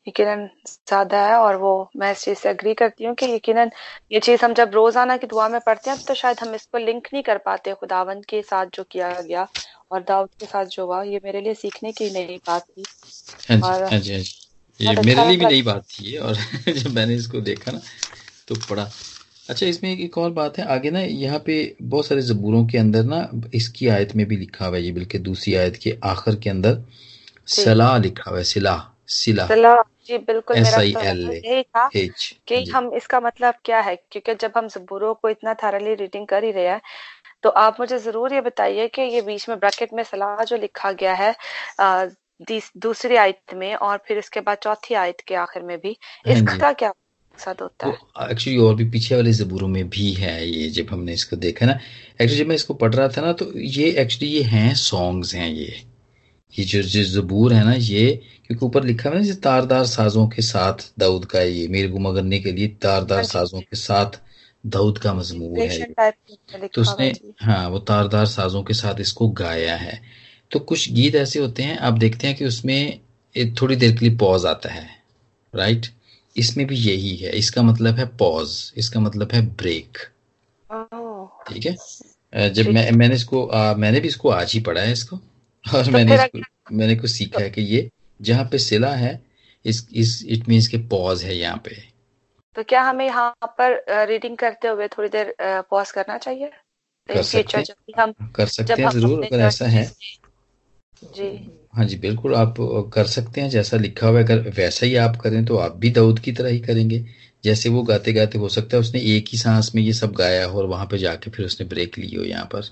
यकीनन 0.09 0.45
ज़्यादा 0.67 1.25
है 1.25 1.37
और 1.39 1.55
वो 1.57 1.71
मैं 1.97 2.11
इस 2.11 2.23
चीज़ 2.23 2.37
से 2.39 2.49
अग्री 2.49 2.73
करती 2.75 3.05
हूँ 3.05 3.15
कि 3.15 3.25
यकीनन 3.25 3.71
ये 4.11 4.19
चीज़ 4.19 4.45
हम 4.45 4.53
जब 4.53 4.71
रोज़ाना 4.73 5.17
की 5.17 5.27
दुआ 5.27 5.47
में 5.49 5.59
पढ़ते 5.61 5.89
हैं 5.89 5.99
तो 6.07 6.13
शायद 6.15 6.37
हम 6.41 6.55
इसको 6.55 6.77
लिंक 6.79 7.07
नहीं 7.13 7.23
कर 7.23 7.37
पाते 7.45 7.73
खुदावंद 7.75 8.25
के 8.25 8.41
साथ 8.43 8.65
जो 8.73 8.83
किया 8.91 9.09
गया 9.21 9.47
और 9.91 10.03
दाऊद 10.03 10.29
के 10.39 10.45
साथ 10.45 10.65
जो 10.67 10.85
हुआ 10.85 11.01
ये 11.03 11.19
मेरे 11.23 11.41
लिए 11.41 11.53
सीखने 11.55 11.91
की 11.91 12.09
नई 12.09 12.37
बात 12.47 12.63
थी। 12.63 12.83
हाँ 13.49 13.59
और 13.63 13.83
हाँ 13.83 13.99
जी, 13.99 14.13
हाँ 14.13 14.21
जी, 14.21 14.33
ये 14.79 14.95
मेरे 14.95 15.15
अच्छा 15.15 15.23
लिए 15.23 15.37
भी 15.37 15.45
नई 15.45 15.61
बात 15.61 15.83
थी 15.91 16.15
और 16.17 16.35
जब 16.69 16.91
मैंने 16.91 17.15
इसको 17.15 17.41
देखा 17.41 17.71
ना 17.71 17.81
तो 18.47 18.55
पढ़ा। 18.69 18.89
अच्छा 19.49 19.65
इसमें 19.65 19.89
एक 19.91 20.17
और 20.17 20.31
बात 20.31 20.57
है 20.57 20.65
आगे 20.65 20.91
ना 20.91 20.99
यहाँ 21.01 21.39
पे 21.39 21.55
बहुत 21.81 22.05
सारे 22.05 22.21
जबूरों 22.21 22.65
के 22.67 22.77
अंदर 22.77 23.03
ना 23.05 23.27
इसकी 23.53 23.87
आयत 23.87 24.15
में 24.15 24.25
भी 24.27 24.37
लिखा 24.37 24.65
हुआ 24.65 24.77
है 24.77 24.83
ये 24.83 24.91
बल्कि 24.91 25.19
दूसरी 25.19 25.53
आयत 25.55 25.75
के 25.75 25.97
आखिर 26.05 26.35
के 26.35 26.49
अंदर 26.49 26.81
सलाह 27.55 27.97
लिखा 27.97 28.29
हुआ 28.29 28.37
है 28.37 28.43
सिला 28.45 28.75
सिला 29.09 29.47
जी 30.09 30.17
बिल्कुल 30.27 30.57
एस 30.57 30.73
आई 30.75 30.93
एल 31.01 31.19
यही 31.45 31.61
था 31.63 31.87
कि 32.47 32.63
हम 32.71 32.91
इसका 32.95 33.19
मतलब 33.19 33.53
क्या 33.65 33.79
है? 33.79 33.95
क्योंकि 34.11 34.35
जब 34.37 34.51
हम 34.57 34.67
जबूरों 34.69 35.13
को 35.15 35.29
इतना 35.29 35.53
थारली 35.63 35.93
रीडिंग 35.95 36.27
कर 36.27 36.43
ही 36.43 36.51
रहे 36.51 36.67
हैं 36.67 36.81
तो 37.43 37.49
आप 37.59 37.79
मुझे 37.79 37.97
ज़रूर 37.99 38.33
ये 38.33 38.41
बताइए 38.41 38.87
कि 38.95 39.01
ये 39.03 39.21
बीच 39.23 39.47
में 39.49 39.57
ब्रैकेट 39.59 39.93
में 39.93 40.03
सलाह 40.03 40.43
जो 40.45 40.57
लिखा 40.57 40.91
गया 40.93 41.13
है 41.15 41.33
दूसरी 42.79 43.15
आयत 43.17 43.53
में 43.55 43.73
और 43.77 43.97
फिर 44.07 44.17
इसके 44.17 44.41
बाद 44.41 44.57
चौथी 44.63 44.93
आयत 44.95 45.21
के 45.27 45.35
आखिर 45.37 45.63
में 45.63 45.77
भी 45.79 45.95
हाँ 46.27 46.33
इसका 46.33 46.71
क्या 46.73 46.89
मकसद 46.89 47.61
होता 47.61 47.87
है? 47.87 47.97
एक्चुअली 48.31 48.57
और 48.59 48.75
भी 48.75 48.85
पीछे 48.91 49.15
वाले 49.15 49.31
जबूरों 49.33 49.67
में 49.67 49.89
भी 49.89 50.11
है 50.13 50.35
ये 50.47 50.69
जब 50.71 50.87
हमने 50.91 51.13
इसको 51.13 51.35
देखा 51.37 51.65
ना। 51.65 51.71
एक्चुअली 51.71 52.37
जब 52.37 52.47
मैं 52.47 52.55
इसको 52.55 52.73
पढ़ 52.75 52.93
रहा 52.93 53.07
था 53.07 53.21
ना 53.21 53.33
तो 53.41 53.51
ये 53.57 53.89
एक्चुअली 54.01 54.27
ये 54.29 54.41
हैं 54.45 54.73
सॉन्ग्स 54.77 55.33
हैं 55.35 55.49
ये। 55.49 55.71
ये 56.53 56.63
जो 56.65 56.81
जो 56.83 57.03
जबूर 57.11 57.53
है 57.53 57.63
ना 57.65 57.73
ये 57.73 58.05
क्योंकि 58.49 58.65
ऊपर 58.65 58.83
लिखा 58.83 59.09
है 59.09 59.21
ना 59.21 59.33
तारदार 59.43 59.85
साजों 59.85 60.27
के 60.27 60.41
साथ 60.41 60.91
दाऊद 60.99 61.25
का 61.31 61.41
ये 61.41 61.67
मेरे 61.67 61.87
को 61.87 61.99
मगरने 61.99 62.39
के 62.39 62.51
लिए 62.51 62.67
तारदार 62.81 63.17
हाँ 63.17 63.23
साजों 63.23 63.59
के 63.61 63.75
साथ 63.75 64.19
दाऊद 64.63 64.97
का 64.97 65.13
मजमूर 65.13 65.59
है। 65.59 66.67
तो 66.67 66.81
उसने 66.81 67.11
हाँ 67.41 67.67
वो 67.69 67.79
तारदार 67.79 68.25
साजों 68.25 68.63
के 68.63 68.73
साथ 68.73 68.99
इसको 68.99 69.27
गाया 69.39 69.75
है। 69.75 70.01
तो 70.51 70.59
कुछ 70.61 70.91
गीत 70.91 71.15
ऐसे 71.15 71.39
होते 71.39 71.63
हैं 71.63 71.77
आप 71.77 71.93
देखते 71.95 72.27
हैं 72.27 72.35
कि 72.37 72.45
उसमें 72.45 72.99
थोड़ी 73.61 73.75
देर 73.75 73.91
के 73.91 74.05
लिए 74.05 74.15
पॉज 74.17 74.45
आता 74.45 74.69
है 74.69 74.87
राइट 75.53 75.87
इसमें 76.35 76.65
भी 76.67 76.75
यही 76.77 77.15
है। 77.15 77.31
इसका 77.37 77.61
मतलब 77.61 77.99
है 77.99 78.05
पॉज 78.17 78.57
इसका 78.77 78.99
मतलब 78.99 79.31
है 79.33 79.41
ब्रेक 79.57 79.97
ठीक 81.47 81.65
है? 81.65 81.75
जब 82.49 82.69
मैं 82.69 82.89
मैंने 82.91 83.15
इसको 83.15 83.45
आ, 83.45 83.73
मैंने 83.75 83.99
भी 83.99 84.07
इसको 84.07 84.29
आज 84.31 84.53
ही 84.53 84.59
पढ़ा 84.61 84.81
है 84.81 84.91
इसको 84.91 85.15
और 85.15 85.85
तो 85.85 85.91
मैंने 85.91 86.15
इसको 86.15 86.75
मैंने 86.75 86.95
कुछ 86.95 87.11
सीखा 87.11 87.41
है 87.41 87.49
कि 87.49 87.61
ये 87.61 87.89
जहाँ 88.19 88.45
पे 88.45 88.57
सिला 88.59 88.93
है 88.95 89.19
इस 89.65 89.87
इस 89.93 90.23
इट 90.27 90.47
मीन्स 90.49 90.67
के 90.67 90.77
पॉज 90.89 91.23
है 91.23 91.35
यहाँ 91.37 91.61
पे। 91.65 91.75
तो 92.55 92.63
क्या 92.63 92.81
हमें 92.81 93.05
यहाँ 93.05 93.53
पर 93.59 94.07
रीडिंग 94.07 94.37
करते 94.37 94.67
हुए 94.67 94.87
थोड़ी 94.87 95.09
देर 95.09 95.33
पॉज 95.41 95.91
करना 95.91 96.17
चाहिए? 96.17 96.51
कर 97.09 97.21
सकते, 97.23 97.63
हम 97.97 98.13
कर 98.35 98.45
सकते 98.47 98.81
हैं 98.81 98.89
ज़रूर 98.91 99.23
अगर 99.25 99.39
ऐसा 99.39 99.65
है। 99.67 99.85
जी। 101.15 101.29
हाँ 101.75 101.85
जी 101.85 101.95
बिल्कुल 101.97 102.35
आप 102.35 102.55
कर 102.93 103.05
सकते 103.07 103.41
हैं 103.41 103.49
जैसा 103.49 103.77
लिखा 103.77 104.07
हुआ 104.07 104.17
है 104.19 104.23
अगर 104.23 104.49
वैसा 104.57 104.85
ही 104.85 104.95
आप 104.97 105.15
करें 105.15 105.43
तो 105.45 105.57
आप 105.57 105.75
भी 105.77 105.89
दाऊद 105.91 106.19
की 106.19 106.31
तरह 106.31 106.49
ही 106.49 106.59
करेंगे। 106.59 107.05
जैसे 107.43 107.69
वो 107.69 107.81
गाते 107.83 108.13
गाते 108.13 108.37
हो 108.37 108.49
सकता 108.49 108.77
है 108.77 108.81
उसने 108.81 109.01
एक 109.15 109.25
ही 109.31 109.37
सांस 109.37 109.71
में 109.75 109.81
ये 109.83 109.93
सब 109.93 110.13
गाया 110.13 110.45
हो 110.45 110.57
और 110.59 110.65
वहाँ 110.65 110.85
पे 110.85 110.97
जाके 110.97 111.31
फिर 111.31 111.45
उसने 111.45 111.67
ब्रेक 111.67 111.97
ली 111.97 112.15
हो 112.15 112.23
यहाँ 112.23 112.45
पर। 112.45 112.63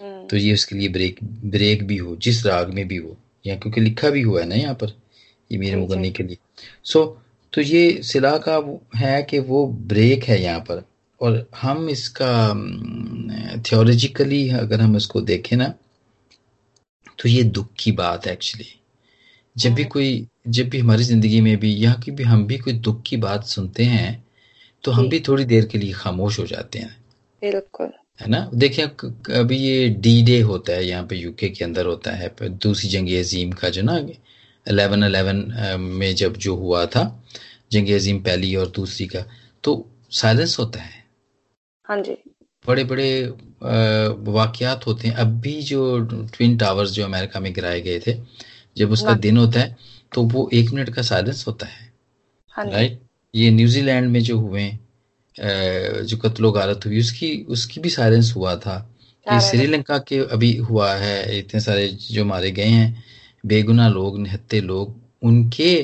हम्म। 0.00 0.26
तो 0.28 0.36
ये 0.36 0.54
उसके 0.54 0.76
लिए 0.76 0.88
ब्रेक 0.88 1.18
ब्रेक 1.46 1.86
भी 1.86 1.96
हो 1.96 2.16
जिस 2.18 2.44
राग 2.46 2.72
में 2.74 2.86
भी 2.88 2.96
हो। 2.96 3.16
या 3.44 3.56
क्योंकि 3.56 3.80
लिखा 3.80 4.10
भी 4.10 4.22
हुआ 4.22 4.40
है 4.40 4.46
ना 4.48 4.54
यहाँ 4.54 4.74
पर 4.74 4.94
ये 5.50 5.58
मेरे 5.58 5.76
मुगन्नी 5.76 6.10
के 6.10 6.22
लिए। 6.22 6.36
सो 6.84 6.98
so, 6.98 7.20
तो 7.52 7.60
ये 7.60 8.02
सिला 8.02 8.36
का 8.38 8.56
है 8.96 9.22
कि 9.22 9.38
वो 9.40 9.66
ब्रेक 9.66 10.24
है 10.24 10.40
यहाँ 10.42 10.60
पर। 10.60 10.82
और 11.20 11.46
हम 11.56 11.88
इसका 11.88 12.32
थियोलॉजिकली 13.62 14.48
अगर 14.50 14.80
हम 14.80 14.96
इसको 14.96 15.20
देखें 15.22 15.56
ना 15.56 15.72
तो 17.18 17.28
ये 17.28 17.42
दुख 17.44 17.68
की 17.78 17.92
बात 17.92 18.26
है 18.26 18.32
एक्चुअली 18.32 18.66
जब 19.56 19.74
भी 19.74 19.82
हाँ। 19.82 19.90
कोई 19.90 20.26
जब 20.48 20.68
भी 20.68 20.78
हमारी 20.78 21.04
ज़िंदगी 21.04 21.40
में 21.40 21.56
भी 21.56 21.72
यहाँ 21.74 22.00
की 22.00 22.10
भी 22.10 22.22
हम 22.24 22.46
भी 22.46 22.58
कोई 22.58 22.72
दुख 22.72 23.02
की 23.02 23.16
बात 23.16 23.44
सुनते 23.44 23.84
हैं 23.84 24.24
तो 24.84 24.92
हम 24.92 25.08
भी 25.08 25.20
थोड़ी 25.20 25.44
देर 25.44 25.66
के 25.66 25.78
लिए 25.78 25.92
खामोश 25.92 26.38
हो 26.38 26.46
जाते 26.46 26.78
हैं। 26.78 26.96
बिल्कुल। 27.42 27.92
है 28.20 28.28
ना? 28.28 28.48
देखिए 28.54 28.84
अभी 29.38 29.56
ये 29.58 29.88
डी 29.90 30.22
डे 30.22 30.40
होता 30.40 30.72
है 30.72 30.84
यहाँ 30.86 31.06
पे 31.06 31.16
यूके 31.16 31.48
के 31.48 31.64
अंदर 31.64 31.86
होता 31.86 32.10
है 32.12 32.34
दूसरी 32.40 32.88
जंग 32.90 33.08
अजीम 33.18 33.52
का 33.52 33.68
जो 33.68 33.82
ना 33.82 33.96
अलेवन 34.66 35.02
अलेवन 35.02 35.44
में 35.80 36.14
जब 36.14 36.36
जो 36.36 36.54
हुआ 36.56 36.84
था 36.86 37.04
जंग 37.72 37.88
अजीम 37.94 38.18
पहली 38.22 38.54
और 38.56 38.68
दूसरी 38.76 39.06
का 39.06 39.24
तो 39.64 39.74
साइलेंस 40.12 40.58
होता 40.58 40.80
है। 40.80 41.04
हाँ 41.88 42.00
जी। 42.02 42.16
बड़े 42.64 42.84
बड़े 42.84 43.24
वाकयात 44.32 44.86
होते 44.86 45.08
हैं। 45.08 45.14
अब 45.16 45.40
भी 45.40 45.60
जो 45.62 45.98
ट्विन 46.34 46.56
टावर्स 46.58 46.90
जो 46.90 47.04
अमेरिका 47.04 47.40
में 47.40 47.52
गिराए 47.54 47.80
गए 47.80 48.00
थे 48.06 48.16
जब 48.76 48.90
उसका 48.92 49.14
दिन 49.16 49.36
होता 49.36 49.60
है 49.60 49.76
तो 50.12 50.22
वो 50.24 50.48
एक 50.52 50.70
मिनट 50.70 50.90
का 50.94 51.02
साइलेंस 51.02 51.44
होता 51.46 51.66
है। 51.66 51.90
हाँ 52.54 52.64
राइट 52.66 53.00
ये 53.34 53.50
न्यूजीलैंड 53.50 54.10
में 54.10 54.20
जो 54.20 54.38
हुए 54.38 54.70
जो 55.36 56.16
कत्लो 56.18 56.50
गारत 56.52 56.86
हुई 56.86 57.00
उसकी 57.00 57.34
उसकी 57.48 57.80
भी 57.80 57.90
साइलेंस 57.90 58.32
हुआ 58.36 58.54
था। 58.56 58.76
ये 59.26 59.40
श्रीलंका 59.40 59.98
के 59.98 60.18
अभी 60.28 60.54
हुआ 60.58 60.92
है 60.94 61.38
इतने 61.38 61.60
सारे 61.60 61.86
जो 62.02 62.24
मारे 62.24 62.50
गए 62.50 62.64
हैं 62.66 63.04
बेगुना 63.44 63.88
लोग 63.88 64.18
निहत्ते 64.20 64.60
लोग 64.60 64.94
उनके 65.22 65.74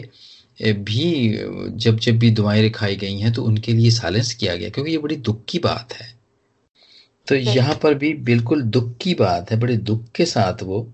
भी 0.58 1.08
जब 1.76 1.98
जब 1.98 2.18
भी 2.18 2.30
दुआएँ 2.30 2.62
रिखाई 2.62 2.96
गई 2.96 3.18
हैं 3.18 3.32
तो 3.32 3.42
उनके 3.42 3.72
लिए 3.72 3.90
साइलेंस 3.92 4.32
किया 4.34 4.54
गया 4.56 4.68
क्योंकि 4.68 4.90
ये 4.90 4.98
बड़ी 4.98 5.16
दुख 5.18 5.44
की 5.48 5.58
बात 5.58 5.92
है। 5.92 6.06
तो 7.26 7.34
यहाँ 7.34 7.74
पर 7.82 7.94
भी 7.94 8.12
बिल्कुल 8.26 8.62
दुख 8.64 8.96
की 9.00 9.14
बात 9.14 9.50
है 9.50 9.58
बड़े 9.60 9.76
दुख 9.78 10.04
के 10.16 10.24
साथ 10.26 10.62
वो। 10.62 10.86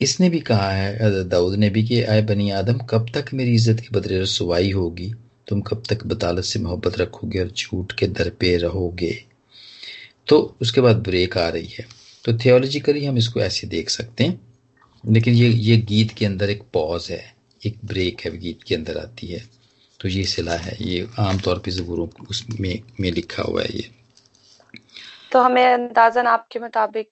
इसने 0.00 0.28
भी 0.30 0.40
कहा 0.42 0.70
है 0.70 1.24
दाऊद 1.24 1.54
ने 1.54 1.70
भी 1.70 1.82
कि 1.82 2.02
आए 2.04 2.22
बनी 2.22 2.50
आदम 2.52 2.78
कब 2.90 3.06
तक 3.14 3.32
मेरी 3.34 3.54
इज़्ज़त 3.54 3.80
के 3.80 3.98
बदले 3.98 4.20
रसवाई 4.20 4.70
होगी? 4.70 5.12
तुम 5.48 5.60
कब 5.60 5.82
तक 5.88 6.06
बतालत 6.06 6.44
से 6.44 6.58
मोहब्बत 6.58 6.98
रखोगे 6.98 7.40
और 7.40 7.48
झूठ 7.48 7.92
के 7.92 8.06
दर 8.06 8.30
पे 8.30 8.56
रहोगे? 8.56 9.24
तो 10.26 10.56
उसके 10.62 10.80
बाद 10.80 10.96
ब्रेक 10.96 11.38
आ 11.38 11.48
रही 11.48 11.66
है। 11.66 11.86
तो 12.24 12.38
थियोलॉजिकली 12.38 13.04
हम 13.04 13.18
इसको 13.18 13.40
ऐसे 13.40 13.66
देख 13.66 13.90
सकते 13.90 14.24
हैं। 14.24 14.40
लेकिन 15.08 15.34
ये 15.34 15.48
ये 15.48 15.76
गीत 15.76 16.10
के 16.10 16.26
अंदर 16.26 16.50
एक 16.50 16.62
पॉज 16.72 17.08
है। 17.10 17.34
एक 17.66 17.78
ब्रेक 17.84 18.20
है 18.20 18.38
गीत 18.38 18.62
के 18.62 18.74
अंदर 18.74 18.98
आती 18.98 19.26
है। 19.26 19.48
तो 20.00 20.08
ये 20.08 20.24
सिला 20.24 20.56
है। 20.56 20.76
ये 20.80 21.08
आमतौर 21.18 21.58
पर 21.58 21.70
जबूरों 21.70 22.08
उसमें 22.30 22.82
में 23.00 23.10
लिखा 23.10 23.42
हुआ 23.42 23.62
है 23.62 23.68
ये। 23.74 23.90
तो 25.32 25.40
हमें 25.40 25.66
अंदाजन 25.66 26.26
आपके 26.26 26.58
मुताबिक 26.58 27.10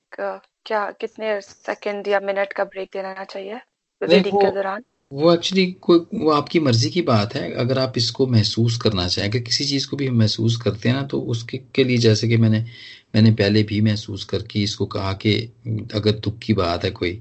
क्या 0.67 0.91
कितने 0.91 1.41
सेकंड 1.41 2.09
या 2.09 2.21
मिनट 2.21 2.53
का 2.53 2.65
ब्रेक 2.65 2.91
देना 2.93 3.25
चाहिए? 3.25 3.61
रीडिंग 4.03 4.41
के 4.41 4.51
दौरान? 4.51 4.85
वो 5.15 5.33
एक्चुअली 5.33 5.65
कोई, 5.81 5.99
वो 6.15 6.31
आपकी 6.31 6.61
मर्ज़ी 6.61 6.91
की 6.91 7.03
बात 7.03 7.35
है। 7.35 7.51
अगर 7.55 7.79
आप 7.79 7.95
इसको 7.97 8.27
महसूस 8.27 8.77
करना 8.83 9.07
चाहें, 9.09 9.29
अगर 9.29 9.39
किसी 9.41 9.65
चीज़ 9.65 9.87
को 9.89 9.97
भी 9.97 10.09
महसूस 10.11 10.57
करते 10.57 10.89
हैं 10.89 10.97
ना 10.97 11.03
तो 11.05 11.21
उसके, 11.21 11.59
के 11.75 11.85
लिए 11.85 11.99
जैसे 11.99 12.29
कि 12.29 12.37
मैंने 12.37 12.65
मैंने 13.15 13.31
पहले 13.33 13.63
भी 13.63 13.81
महसूस 13.81 14.25
करके 14.25 14.63
इसको 14.63 14.87
कहा 14.87 15.13
कि 15.15 15.35
अगर 15.95 16.13
दुख 16.19 16.39
की 16.39 16.55
बात 16.55 16.85
है 16.85 16.91
कोई 16.91 17.13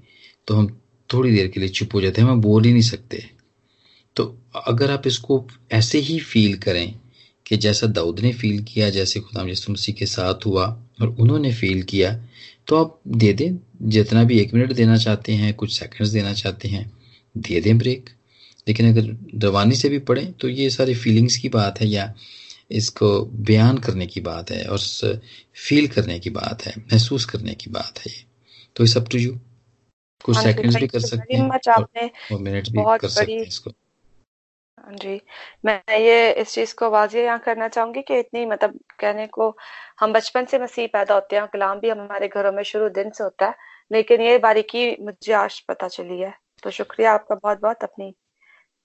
तो 0.48 0.56
हम 0.56 0.68
थोड़ी 1.10 1.32
देर 1.32 1.48
के 1.48 1.60
लिए 1.60 1.70
चुप 1.70 1.94
हो 1.96 2.02
जाते 2.02 2.22
हैं, 2.22 2.28
हम 2.30 2.42
बोल 2.42 2.66
ही 2.66 2.72
नहीं 2.72 2.82
सकते। 2.82 3.24
तो 4.16 4.24
अगर 4.68 4.92
आप 4.92 5.08
इसको 5.08 5.46
ऐसे 5.72 6.00
ही 6.00 6.20
फील 6.22 6.58
करें 6.58 6.96
कि 7.46 7.58
जैसा 7.58 7.88
दाऊद 7.90 8.20
ने 8.20 8.32
फील 8.34 8.64
किया, 8.64 8.90
जैसे 8.90 9.20
खुदाम 9.20 9.50
यसु 9.50 9.72
मसीह 9.72 9.96
के 9.96 10.06
साथ 10.06 10.46
हुआ 10.46 10.66
और 11.02 11.16
उन्होंने 11.20 11.54
फील 11.54 11.82
किया 11.84 12.14
तो 12.68 12.76
आप 12.76 13.00
दे 13.08 13.32
दें, 13.34 13.58
जितना 13.82 14.24
भी 14.24 14.40
एक 14.40 14.54
मिनट 14.54 14.74
देना 14.74 14.98
चाहते 14.98 15.34
हैं, 15.34 15.54
कुछ 15.54 15.80
सेकंड्स 15.80 16.12
देना 16.12 16.34
चाहते 16.34 16.68
हैं। 16.68 16.92
दे 17.36 17.62
दें 17.62 17.78
ब्रेक 17.78 18.10
लेकिन 18.68 18.90
अगर 18.90 19.48
रवानी 19.48 19.76
से 19.76 19.90
भी 19.90 20.00
पढ़ें 20.02 20.32
तो 20.34 20.48
ये 20.50 20.70
सारी 20.70 20.96
फीलिंग्स 20.96 21.38
की 21.38 21.50
बात 21.50 21.80
है 21.82 21.88
या 21.88 22.14
इसको 22.72 23.10
बयान 23.48 23.78
करने 23.78 24.06
की 24.08 24.22
बात 24.22 24.52
है 24.52 24.66
और 24.66 24.80
फील 25.60 25.88
करने 25.88 26.20
की 26.20 26.30
बात 26.32 26.66
है 26.66 26.74
महसूस 26.78 27.26
करने 27.26 27.54
की 27.56 27.70
बात 27.70 28.00
है 28.00 28.12
ये। 28.12 28.24
तो 28.76 28.84
इस 28.84 28.98
अप 28.98 29.10
टू 29.12 29.18
यू 29.18 29.38
कुछ 30.26 30.36
हाँ 30.36 30.44
सेकंड्स 30.44 30.76
भी 30.76 30.88
कर 30.88 31.00
सकते 31.00 31.36
हैं 31.36 31.50
और 32.32 32.40
मिनट 32.40 32.70
भी 32.70 32.84
कर 33.00 33.08
सकते 33.10 33.32
हैं 33.32 33.42
इसको। 33.42 33.70
हाँ 34.78 34.94
जी 34.96 35.20
मैं 35.66 36.00
ये 36.00 36.32
इस 36.34 36.54
चीज़ 36.54 36.74
को 36.76 36.90
वाजिया 36.90 37.24
यहाँ 37.24 37.40
करना 37.40 37.68
चाहूँगी 37.68 38.02
कि 38.02 38.20
इतनी 38.20 38.46
मतलब 38.46 38.80
कहने 39.00 39.28
को 39.28 39.56
हम 40.00 40.14
बचपन 40.14 40.46
से 40.46 40.60
मसीह 40.60 40.88
पैदा 40.94 41.14
होते 41.14 41.36
हैं 41.36 41.48
कलाम 41.54 41.80
भी 41.80 41.90
हमारे 41.90 42.28
घरों 42.28 42.52
में 42.52 42.64
शुरू 42.64 42.90
दिन 42.92 43.10
से 43.10 43.24
होता 43.24 43.48
है 43.48 43.56
लेकिन 43.92 44.22
ये 44.22 44.38
बारीकी 44.40 44.86
मुझे 45.02 45.34
आज 45.34 45.60
पता 45.70 45.88
चली 45.88 46.20
है। 46.20 46.34
तो 46.64 46.70
शुक्रिया 46.72 47.14
आपका 47.14 47.36
बहुत 47.36 47.62
बहुत 47.62 47.84
अपनी 47.84 48.14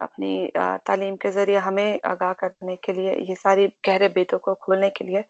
अपनी 0.01 0.51
तालीम 0.87 1.17
के 1.17 1.31
ज़रिए 1.31 1.57
हमें 1.57 2.01
आगाह 2.05 2.33
करने 2.33 2.77
के 2.77 2.93
लिए 2.93 3.15
ये 3.15 3.35
सारी 3.35 3.67
गहरे 3.87 4.09
बेतों 4.09 4.39
को 4.39 4.55
खोलने 4.55 4.91
के 4.91 5.05
लिए। 5.05 5.25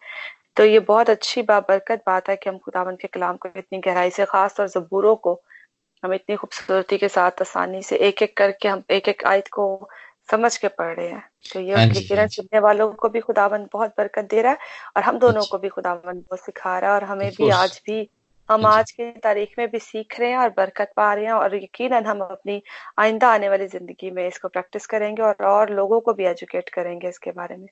तो 0.57 0.65
ये 0.65 0.79
बहुत 0.79 1.09
अच्छी 1.09 1.41
बाबरकत 1.41 2.03
बात 2.07 2.29
है 2.29 2.35
कि 2.35 2.49
हम 2.49 2.57
खुदावन 2.57 2.95
के 2.95 3.07
कलाम 3.07 3.37
को 3.37 3.49
इतनी 3.57 3.79
गहराई 3.79 4.09
से 4.09 4.25
खास 4.25 4.59
और 4.59 4.67
जबूरों 4.67 5.15
को 5.15 5.41
हम 6.03 6.13
इतनी 6.13 6.35
खूबसूरती 6.35 6.97
के 6.97 7.07
साथ 7.09 7.41
आसानी 7.41 7.81
से 7.83 7.95
एक 7.97 8.21
एक 8.21 8.37
करके 8.37 8.67
हम 8.67 8.83
एक 8.91 9.07
एक 9.09 9.25
आयत 9.25 9.47
को 9.47 9.89
समझ 10.31 10.57
के 10.57 10.67
पढ़ 10.67 10.95
रहे 10.95 11.07
हैं। 11.09 11.23
तो 11.53 11.59
ये 11.59 11.75
हाँ 11.75 11.87
किरण 11.87 11.97
यकीनन 11.97 12.19
हाँ 12.19 12.27
सुनने 12.27 12.59
वालों 12.59 12.91
को 12.93 13.09
भी 13.09 13.19
खुदावन 13.19 13.67
बहुत 13.73 13.89
बरकत 13.97 14.25
दे 14.25 14.41
रहा 14.41 14.51
है 14.51 14.57
और 14.97 15.03
हम 15.03 15.19
दोनों 15.19 15.41
अच्छा। 15.41 15.51
को 15.51 15.57
भी 15.57 15.69
खुदावन 15.69 16.19
बहुत 16.19 16.39
सिखा 16.39 16.77
रहा 16.79 16.89
है 16.89 16.95
और 16.95 17.03
हमें 17.03 17.31
भी 17.31 17.49
आज 17.49 17.81
भी 17.85 18.01
हम 18.49 18.65
आज 18.65 18.91
की 18.91 19.03
तारीख 19.23 19.49
में 19.57 19.67
भी 19.71 19.79
सीख 19.79 20.19
रहे 20.19 20.29
हैं 20.29 20.37
और 20.37 20.49
बरकत 20.49 20.91
पा 20.97 21.13
रहे 21.13 21.25
हैं 21.25 21.31
और 21.31 21.55
यकीनन 21.55 22.05
हम 22.05 22.19
अपनी 22.21 22.61
आइंदा 22.99 23.27
आने 23.29 23.49
वाली 23.49 23.67
ज़िंदगी 23.67 24.09
में 24.11 24.25
इसको 24.27 24.47
प्रैक्टिस 24.47 24.85
करेंगे 24.85 25.21
और 25.23 25.45
और 25.45 25.73
लोगों 25.73 25.99
को 25.99 26.13
भी 26.13 26.25
एजुकेट 26.25 26.69
करेंगे 26.69 27.09
इसके 27.09 27.31
बारे 27.31 27.57
में। 27.57 27.67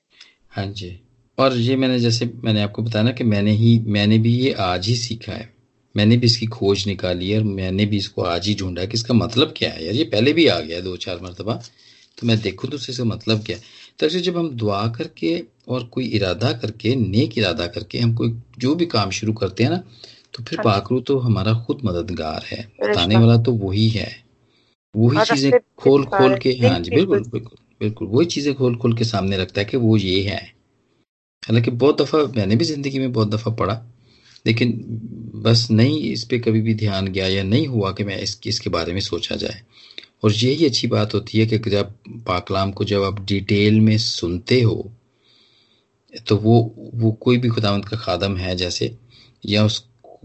हाँ 0.52 0.66
जी। 0.66 0.90
और 1.38 1.56
ये 1.56 1.76
मैंने 1.76 1.98
जैसे 1.98 2.30
मैंने 2.44 2.62
आपको 2.62 2.82
बताया 2.82 3.04
ना 3.04 3.12
कि 3.12 3.24
मैंने 3.24 3.52
ही 3.52 3.78
मैंने 3.88 4.18
भी 4.18 4.32
ये 4.34 4.52
आज 4.60 4.86
ही 4.86 4.94
सीखा 4.96 5.32
है। 5.32 5.48
मैंने 5.94 6.16
भी 6.16 6.26
इसकी 6.26 6.46
खोज 6.48 6.86
निकाली 6.86 7.36
और 7.36 7.42
मैंने 7.44 7.86
भी 7.86 7.96
इसको 7.96 8.22
आज 8.24 8.46
ही 8.48 8.54
ढूंढा 8.54 8.84
कि 8.84 8.94
इसका 8.94 9.14
मतलब 9.14 9.54
क्या 9.56 9.70
है। 9.70 9.84
यार 9.84 9.94
ये 9.94 10.04
पहले 10.06 10.32
भी 10.32 10.46
आ 10.48 10.58
गया 10.60 10.80
दो 10.80 10.96
चार 10.98 11.20
मरतबा 11.22 11.60
तो 12.18 12.26
मैं 12.26 12.40
देखूँ 12.40 12.70
तो 12.70 12.76
इसका 12.78 13.04
मतलब 13.06 13.44
क्या 13.46 13.56
है। 13.56 13.62
तो 14.00 14.08
जब 14.08 14.36
हम 14.36 14.50
दुआ 14.56 14.86
करके 14.88 15.38
और 15.68 15.84
कोई 15.84 16.04
इरादा 16.16 16.52
करके 16.52 16.94
नेक 16.96 17.38
इरादा 17.38 17.66
करके 17.68 17.98
हम 17.98 18.14
कोई 18.14 18.38
जो 18.58 18.74
भी 18.74 18.86
काम 18.88 19.10
शुरू 19.12 19.32
करते 19.32 19.64
हैं 19.64 19.70
ना 19.70 19.82
तो 20.38 20.42
फिर 20.44 20.58
हाँ 20.58 20.64
पाकरू 20.64 21.00
तो 21.00 21.18
हमारा 21.18 21.52
खुद 21.66 21.80
मददगार 21.84 22.44
है। 22.46 22.62
बताने 22.82 23.16
वाला 23.16 23.36
तो 23.42 23.52
वही 23.52 23.88
है। 23.88 24.08
वही 24.94 25.20
चीज़ें 25.20 25.52
खोल 25.76 26.04
खोल 26.06 26.36
के 26.38 26.50
हाँ 26.58 26.78
जी 26.80 26.90
बिल्कुल 26.90 27.20
बिल्कुल 27.22 27.58
बिल्कुल। 27.80 28.08
वही 28.08 28.26
चीज़ें 28.26 28.54
खोल 28.54 28.76
खोल 28.76 28.94
के 28.96 29.04
सामने 29.04 29.36
रखता 29.36 29.60
है 29.60 29.64
कि 29.64 29.76
वो 29.76 29.96
ये 29.96 30.20
है। 30.22 30.38
हालाँकि 31.42 31.70
बहुत 31.72 32.00
दफ़ा 32.02 32.18
मैंने 32.36 32.56
भी 32.56 32.64
ज़िंदगी 32.64 32.98
में 32.98 33.12
बहुत 33.12 33.28
दफ़ा 33.28 33.52
पढ़ा 33.54 33.82
लेकिन 34.46 34.72
बस 35.44 35.66
नहीं 35.70 36.00
इस 36.12 36.24
पे 36.24 36.38
कभी 36.38 36.60
भी 36.60 36.74
ध्यान 36.74 37.08
गया 37.08 37.26
या 37.26 37.42
नहीं 37.42 37.66
हुआ 37.66 37.92
कि 37.92 38.04
मैं 38.04 38.18
इस 38.18 38.40
इसके 38.46 38.70
बारे 38.70 38.92
में 38.92 39.00
सोचा 39.00 39.36
जाए। 39.36 39.62
और 40.24 40.32
यही 40.32 40.66
अच्छी 40.66 40.86
बात 40.88 41.14
होती 41.14 41.38
है 41.38 41.46
कि 41.46 41.58
जब 41.70 41.92
पाकलाम 42.26 42.72
को 42.72 42.84
जब 42.84 43.02
आप 43.02 43.20
डिटेल 43.26 43.80
में 43.80 43.98
सुनते 43.98 44.60
हो 44.62 44.92
तो 46.26 46.36
वो 46.36 46.60
वो 46.94 47.12
कोई 47.12 47.38
भी 47.38 47.48
खुदावंत 47.48 47.84
का 47.84 47.96
खादम 47.96 48.36
है 48.36 48.56
जैसे 48.56 48.96
या 49.46 49.66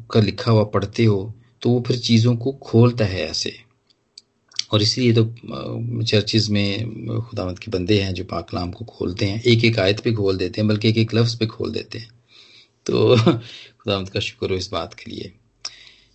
उसका 0.03 0.19
लिखा 0.19 0.51
हुआ 0.51 0.63
पढ़ते 0.63 1.05
हो 1.05 1.33
तो 1.61 1.69
वो 1.69 1.83
फिर 1.87 1.97
चीज़ों 1.99 2.35
को 2.37 2.51
खोलता 2.51 3.05
है 3.05 3.29
ऐसे। 3.29 3.55
और 4.71 4.81
इसलिए 4.81 5.13
तो 5.13 5.25
चर्चिज 6.03 6.49
में 6.49 6.85
खुदावंत 7.21 7.59
के 7.59 7.71
बंदे 7.71 8.01
हैं 8.01 8.13
जो 8.13 8.23
पाकलाम 8.23 8.71
को 8.71 8.85
खोलते 8.85 9.25
हैं। 9.25 9.41
एक 9.41 9.65
एक 9.65 9.79
आयत 9.79 9.99
पे 9.99 10.13
खोल 10.13 10.37
देते 10.37 10.61
हैं 10.61 10.67
बल्कि 10.67 10.89
एक 10.89 10.97
एक 10.97 11.13
लफ्ज़ 11.13 11.37
पे 11.37 11.45
खोल 11.45 11.71
देते 11.71 11.99
हैं। 11.99 12.09
तो 12.85 13.15
खुदावंत 13.79 14.09
का 14.09 14.19
शुक्र 14.19 14.49
हो 14.49 14.55
इस 14.55 14.71
बात 14.71 14.93
के 14.93 15.11
लिए। 15.11 15.33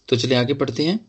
तो 0.09 0.17
चले 0.17 0.35
आगे 0.35 0.55
पढ़ते 0.55 0.85
हैं 0.85 1.01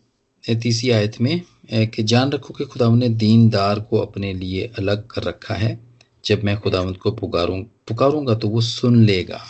तीसरी 0.59 0.89
आयत 0.89 1.21
में 1.21 1.41
कि 1.73 2.03
जान 2.03 2.31
रखो 2.31 2.53
कि 2.53 2.65
खुदावंत 2.65 2.99
ने 2.99 3.09
दीनदार 3.09 3.79
को 3.79 3.97
अपने 3.97 4.33
लिए 4.33 4.71
अलग 4.77 5.07
कर 5.07 5.23
रखा 5.23 5.55
है। 5.55 5.79
जब 6.25 6.43
मैं 6.43 6.59
खुदावंत 6.59 6.97
को 6.97 7.11
पुकारूं 7.11 7.63
पुकारूँगा 7.63 8.35
तो 8.35 8.47
वो 8.49 8.61
सुन 8.61 9.05
लेगा। 9.05 9.43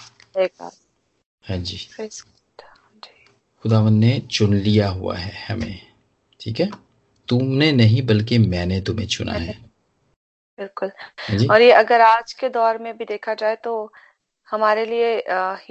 हाँ 1.44 1.58
जी। 1.58 1.78
जी 3.66 3.70
खुदावंत 3.70 4.02
ने 4.02 4.20
चुन 4.20 4.54
लिया 4.54 4.90
हुआ 4.90 5.18
है 5.18 5.46
हमें 5.48 5.80
ठीक 6.42 6.60
है? 6.60 6.70
तुमने 7.28 7.72
नहीं 7.72 8.02
बल्कि 8.06 8.38
मैंने 8.38 8.82
तुम्हें 8.82 9.08
चुना 9.08 9.34
है। 9.34 9.54
बिल्कुल। 10.60 10.92
और 11.50 11.62
ये 11.62 11.72
अगर 11.72 12.02
आज 12.02 12.34
के 12.34 12.50
दौर 12.50 12.78
में 12.78 12.98
भी 12.98 13.06
देखा 13.06 13.34
जाए 13.34 13.56
तो 13.56 13.92
हमारे 14.48 14.86
लिए 14.86 15.16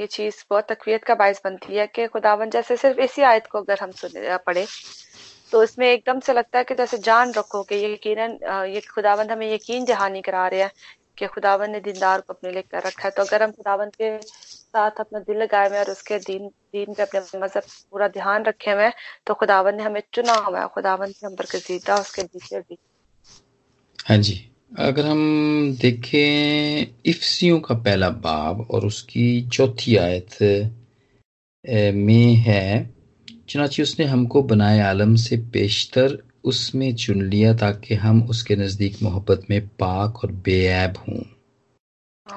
ये 0.00 0.06
चीज़ 0.06 0.44
बहुत 0.50 0.66
तकवीत 0.68 1.04
का 1.04 1.14
बायस 1.14 1.40
बनती 1.44 1.76
है 1.76 1.86
कि 1.86 2.06
खुदावन 2.06 2.50
जैसे 2.50 2.76
सिर्फ़ 2.76 3.00
इसी 3.00 3.22
आयत 3.22 3.46
को 3.46 3.58
अगर 3.58 3.78
हम 3.82 3.90
सुने 3.92 4.36
पढ़े 4.36 4.66
तो 5.52 5.62
इसमें 5.62 5.86
एकदम 5.88 6.20
से 6.20 6.32
लगता 6.32 6.58
है 6.58 6.64
कि 6.64 6.74
जैसे 6.74 6.98
जान 6.98 7.32
रखो 7.32 7.62
कि 7.62 7.74
ये 7.74 7.92
यकीनन 7.92 8.38
अ, 8.38 8.64
ये 8.64 8.80
खुदावंद 8.80 9.32
हमें 9.32 9.54
यकीन 9.54 9.84
दहानी 9.84 10.22
करा 10.22 10.48
रहे 10.48 10.62
हैं 10.62 10.70
कि 11.18 11.26
खुदावन 11.26 11.70
ने 11.70 11.80
दीनदार 11.80 12.20
को 12.20 12.32
अपने 12.32 12.52
लिए 12.52 12.62
कर 12.62 12.82
रखा 12.86 13.04
है। 13.04 13.10
तो 13.10 13.22
अगर 13.22 13.42
हम 13.42 13.50
खुदावन 13.52 13.90
के 14.00 14.16
साथ 14.22 15.00
अपना 15.00 15.18
दिल 15.20 15.42
लगाए 15.42 15.68
हुए 15.68 15.78
और 15.78 15.90
उसके 15.90 16.18
दीन 16.18 16.46
दीन 16.46 16.94
पे 16.94 17.02
अपने 17.02 17.40
मज़हब 17.40 17.62
पूरा 17.90 18.08
ध्यान 18.08 18.44
रखे 18.44 18.70
हुए 18.70 18.90
तो 19.26 19.34
खुदावन 19.34 19.76
ने 19.76 19.82
हमें 19.82 20.02
चुना 20.12 20.34
हुआ 20.38 20.60
है। 20.60 20.68
खुदावन 20.74 21.08
ने 21.08 21.26
हम 21.26 21.34
बरकजीदा 21.34 21.96
उसके 21.96 22.22
नीचे 22.22 22.60
भी। 22.60 22.78
हाँ 24.08 24.16
जी। 24.18 24.44
अगर 24.78 25.06
हम 25.06 25.76
देखें 25.80 26.86
इफ्सियों 27.06 27.58
का 27.60 27.74
पहला 27.74 28.08
बाब 28.24 28.60
और 28.70 28.86
उसकी 28.86 29.26
चौथी 29.48 29.96
आयत 29.96 30.36
में 31.94 32.34
है, 32.46 32.90
चुनाची 33.48 33.82
उसने 33.82 34.06
हमको 34.06 34.42
बनाए 34.42 34.80
आलम 34.80 35.14
से 35.16 35.36
पेशतर 35.52 36.16
उसमें 36.44 36.94
चुन 36.94 37.22
लिया 37.22 37.54
ताकि 37.54 37.94
हम 37.94 38.22
उसके 38.22 38.56
नज़दीक 38.56 39.02
मोहब्बत 39.02 39.46
में 39.50 39.68
पाक 39.68 40.24
और 40.24 40.32
बेऐब 40.32 40.96
हों। 40.96 41.22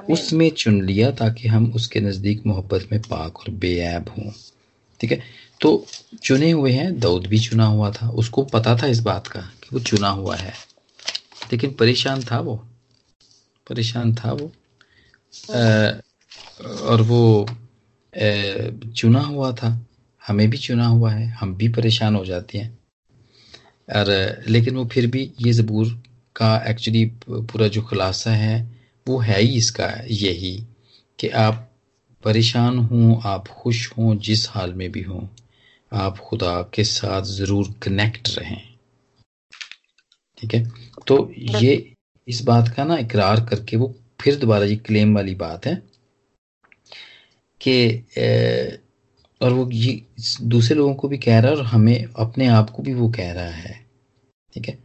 उसमें 0.09 0.49
चुन 0.49 0.85
लिया 0.85 1.11
ताकि 1.11 1.47
हम 1.47 1.73
उसके 1.75 1.99
नज़दीक 1.99 2.45
मोहब्बत 2.45 2.87
में 2.91 3.01
पाक 3.01 3.39
और 3.39 3.49
बेऐब 3.49 4.09
हों। 4.09 4.31
ठीक 4.99 5.11
है? 5.11 5.21
तो 5.61 5.85
चुने 6.23 6.51
हुए 6.51 6.71
हैं 6.71 6.99
दाऊद 6.99 7.27
भी 7.27 7.39
चुना 7.39 7.65
हुआ 7.65 7.91
था। 7.91 8.09
उसको 8.09 8.43
पता 8.43 8.77
था 8.77 8.87
इस 8.87 8.99
बात 8.99 9.27
का 9.27 9.41
कि 9.41 9.69
वो 9.73 9.79
चुना 9.79 10.09
हुआ 10.09 10.35
है। 10.35 10.53
लेकिन 11.51 11.73
परेशान 11.73 12.23
था 12.23 12.39
वो। 12.39 12.55
परेशान 13.69 14.15
था 14.15 14.31
वो। 14.31 14.51
और 16.81 17.01
वो 17.01 17.47
चुना 18.95 19.19
हुआ 19.19 19.51
था। 19.51 19.87
हमें 20.27 20.49
भी 20.49 20.57
चुना 20.57 20.87
हुआ 20.87 21.11
है। 21.11 21.27
हम 21.27 21.55
भी 21.55 21.69
परेशान 21.69 22.15
हो 22.15 22.25
जाते 22.25 22.57
हैं। 22.57 22.80
और 23.95 24.43
लेकिन 24.47 24.75
वो 24.75 24.85
फिर 24.85 25.07
भी 25.07 25.31
ये 25.41 25.51
ज़बूर 25.51 26.03
का 26.35 26.65
एक्चुअली 26.67 27.05
पूरा 27.29 27.67
जो 27.67 27.81
खुलासा 27.81 28.31
है, 28.31 28.81
वो 29.07 29.17
है 29.17 29.41
ही 29.41 29.57
इसका 29.57 29.93
यही 30.09 30.67
कि 31.19 31.29
आप 31.29 31.67
परेशान 32.23 32.77
हों, 32.77 33.21
आप 33.23 33.47
खुश 33.47 33.91
हों, 33.97 34.17
जिस 34.17 34.49
हाल 34.49 34.73
में 34.73 34.91
भी 34.91 35.01
हों, 35.01 35.27
आप 35.93 36.17
खुदा 36.17 36.61
के 36.73 36.83
साथ 36.83 37.21
ज़रूर 37.21 37.73
कनेक्ट 37.83 38.29
रहें। 38.39 38.61
ठीक 40.37 40.53
है? 40.53 40.71
तो 41.07 41.31
ये 41.37 41.93
इस 42.27 42.41
बात 42.43 42.67
का 42.67 42.83
ना 42.83 42.97
इकरार 42.97 43.45
करके 43.45 43.77
वो 43.77 43.95
फिर 44.21 44.35
दोबारा 44.35 44.65
ये 44.65 44.75
क्लेम 44.75 45.15
वाली 45.15 45.35
बात 45.35 45.65
है 45.65 45.75
कि 47.61 47.87
और 49.41 49.53
वो 49.53 49.69
ये 49.71 50.01
दूसरे 50.41 50.75
लोगों 50.75 50.95
को 50.95 51.07
भी 51.07 51.17
कह 51.17 51.39
रहा 51.39 51.51
है 51.51 51.57
और 51.57 51.63
हमें 51.63 52.05
अपने 52.15 52.47
आप 52.47 52.69
को 52.69 52.83
भी 52.83 52.93
वो 52.93 53.09
कह 53.09 53.31
रहा 53.31 53.49
है। 53.49 53.85
ठीक 54.53 54.69
है? 54.69 54.79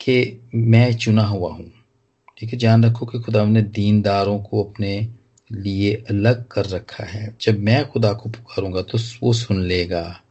कि 0.00 0.40
मैं 0.54 0.96
चुना 0.96 1.24
हुआ 1.24 1.52
हूँ। 1.52 1.72
ठीक 2.38 2.52
है? 2.52 2.58
जान 2.58 2.84
रखो 2.84 3.06
कि 3.06 3.18
खुदा 3.18 3.44
ने 3.44 3.62
दीनदारों 3.62 4.38
को 4.38 4.64
अपने 4.64 5.08
लिए 5.52 6.04
अलग 6.10 6.48
कर 6.48 6.66
रखा 6.66 7.04
है। 7.04 7.36
जब 7.40 7.58
मैं 7.58 7.88
खुदा 7.88 8.12
को 8.12 8.28
पुकारूँगा 8.28 8.82
तो 8.82 8.98
वो 9.22 9.32
सुन 9.32 9.62
लेगा। 9.62 10.22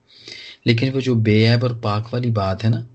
लेकिन 0.68 0.94
वो 0.94 1.02
जो 1.02 1.16
बेऐब 1.16 1.64
और 1.64 1.80
पाक 1.80 2.10
वाली 2.14 2.32
बात 2.32 2.64
है 2.64 2.70
ना 2.70 2.88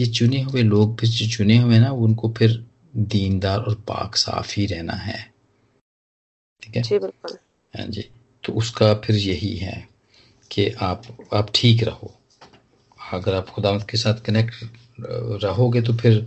ये 0.00 0.06
चुने 0.06 0.42
हुए 0.42 0.62
लोग 0.62 1.00
फिर 1.00 1.10
जो 1.10 1.26
चुने 1.26 1.58
हुए 1.58 1.78
ना 1.78 1.90
उनको 1.90 2.34
फिर 2.38 2.66
दीनदार 2.96 3.58
और 3.58 3.74
पाक 3.74 4.16
साफ़ 4.16 4.54
ही 4.56 4.66
रहना 4.66 4.92
है। 4.92 5.32
ठीक 6.62 6.76
है? 6.76 6.82
जी 6.82 6.98
बिल्कुल। 6.98 7.36
हाँ 7.78 7.86
जी। 7.86 8.04
तो 8.44 8.52
उसका 8.52 8.94
फिर 8.94 9.16
यही 9.16 9.56
है। 9.56 9.95
कि 10.50 10.70
आप 10.82 11.02
आप 11.34 11.50
ठीक 11.54 11.82
रहो। 11.84 12.12
अगर 12.98 13.34
आप 13.34 13.48
खुदा 13.48 13.76
के 13.90 13.96
साथ 13.98 14.20
कनेक्ट 14.26 14.54
रहोगे 15.44 15.82
तो 15.82 15.92
फिर 15.94 16.18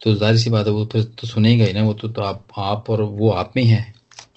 तो 0.00 0.14
ज़ाहिर 0.14 0.36
सी 0.36 0.50
बात 0.50 0.66
है 0.66 0.72
वो 0.72 0.84
फिर 0.92 1.02
तो 1.20 1.26
सुनेगा 1.26 1.64
ही 1.64 1.72
ना 1.72 1.82
वो 1.82 1.92
तो, 1.94 2.08
तो 2.08 2.22
आप 2.22 2.46
आप 2.58 2.90
और 2.90 3.02
वो 3.02 3.30
आप 3.32 3.52
में 3.56 3.64
है। 3.64 3.92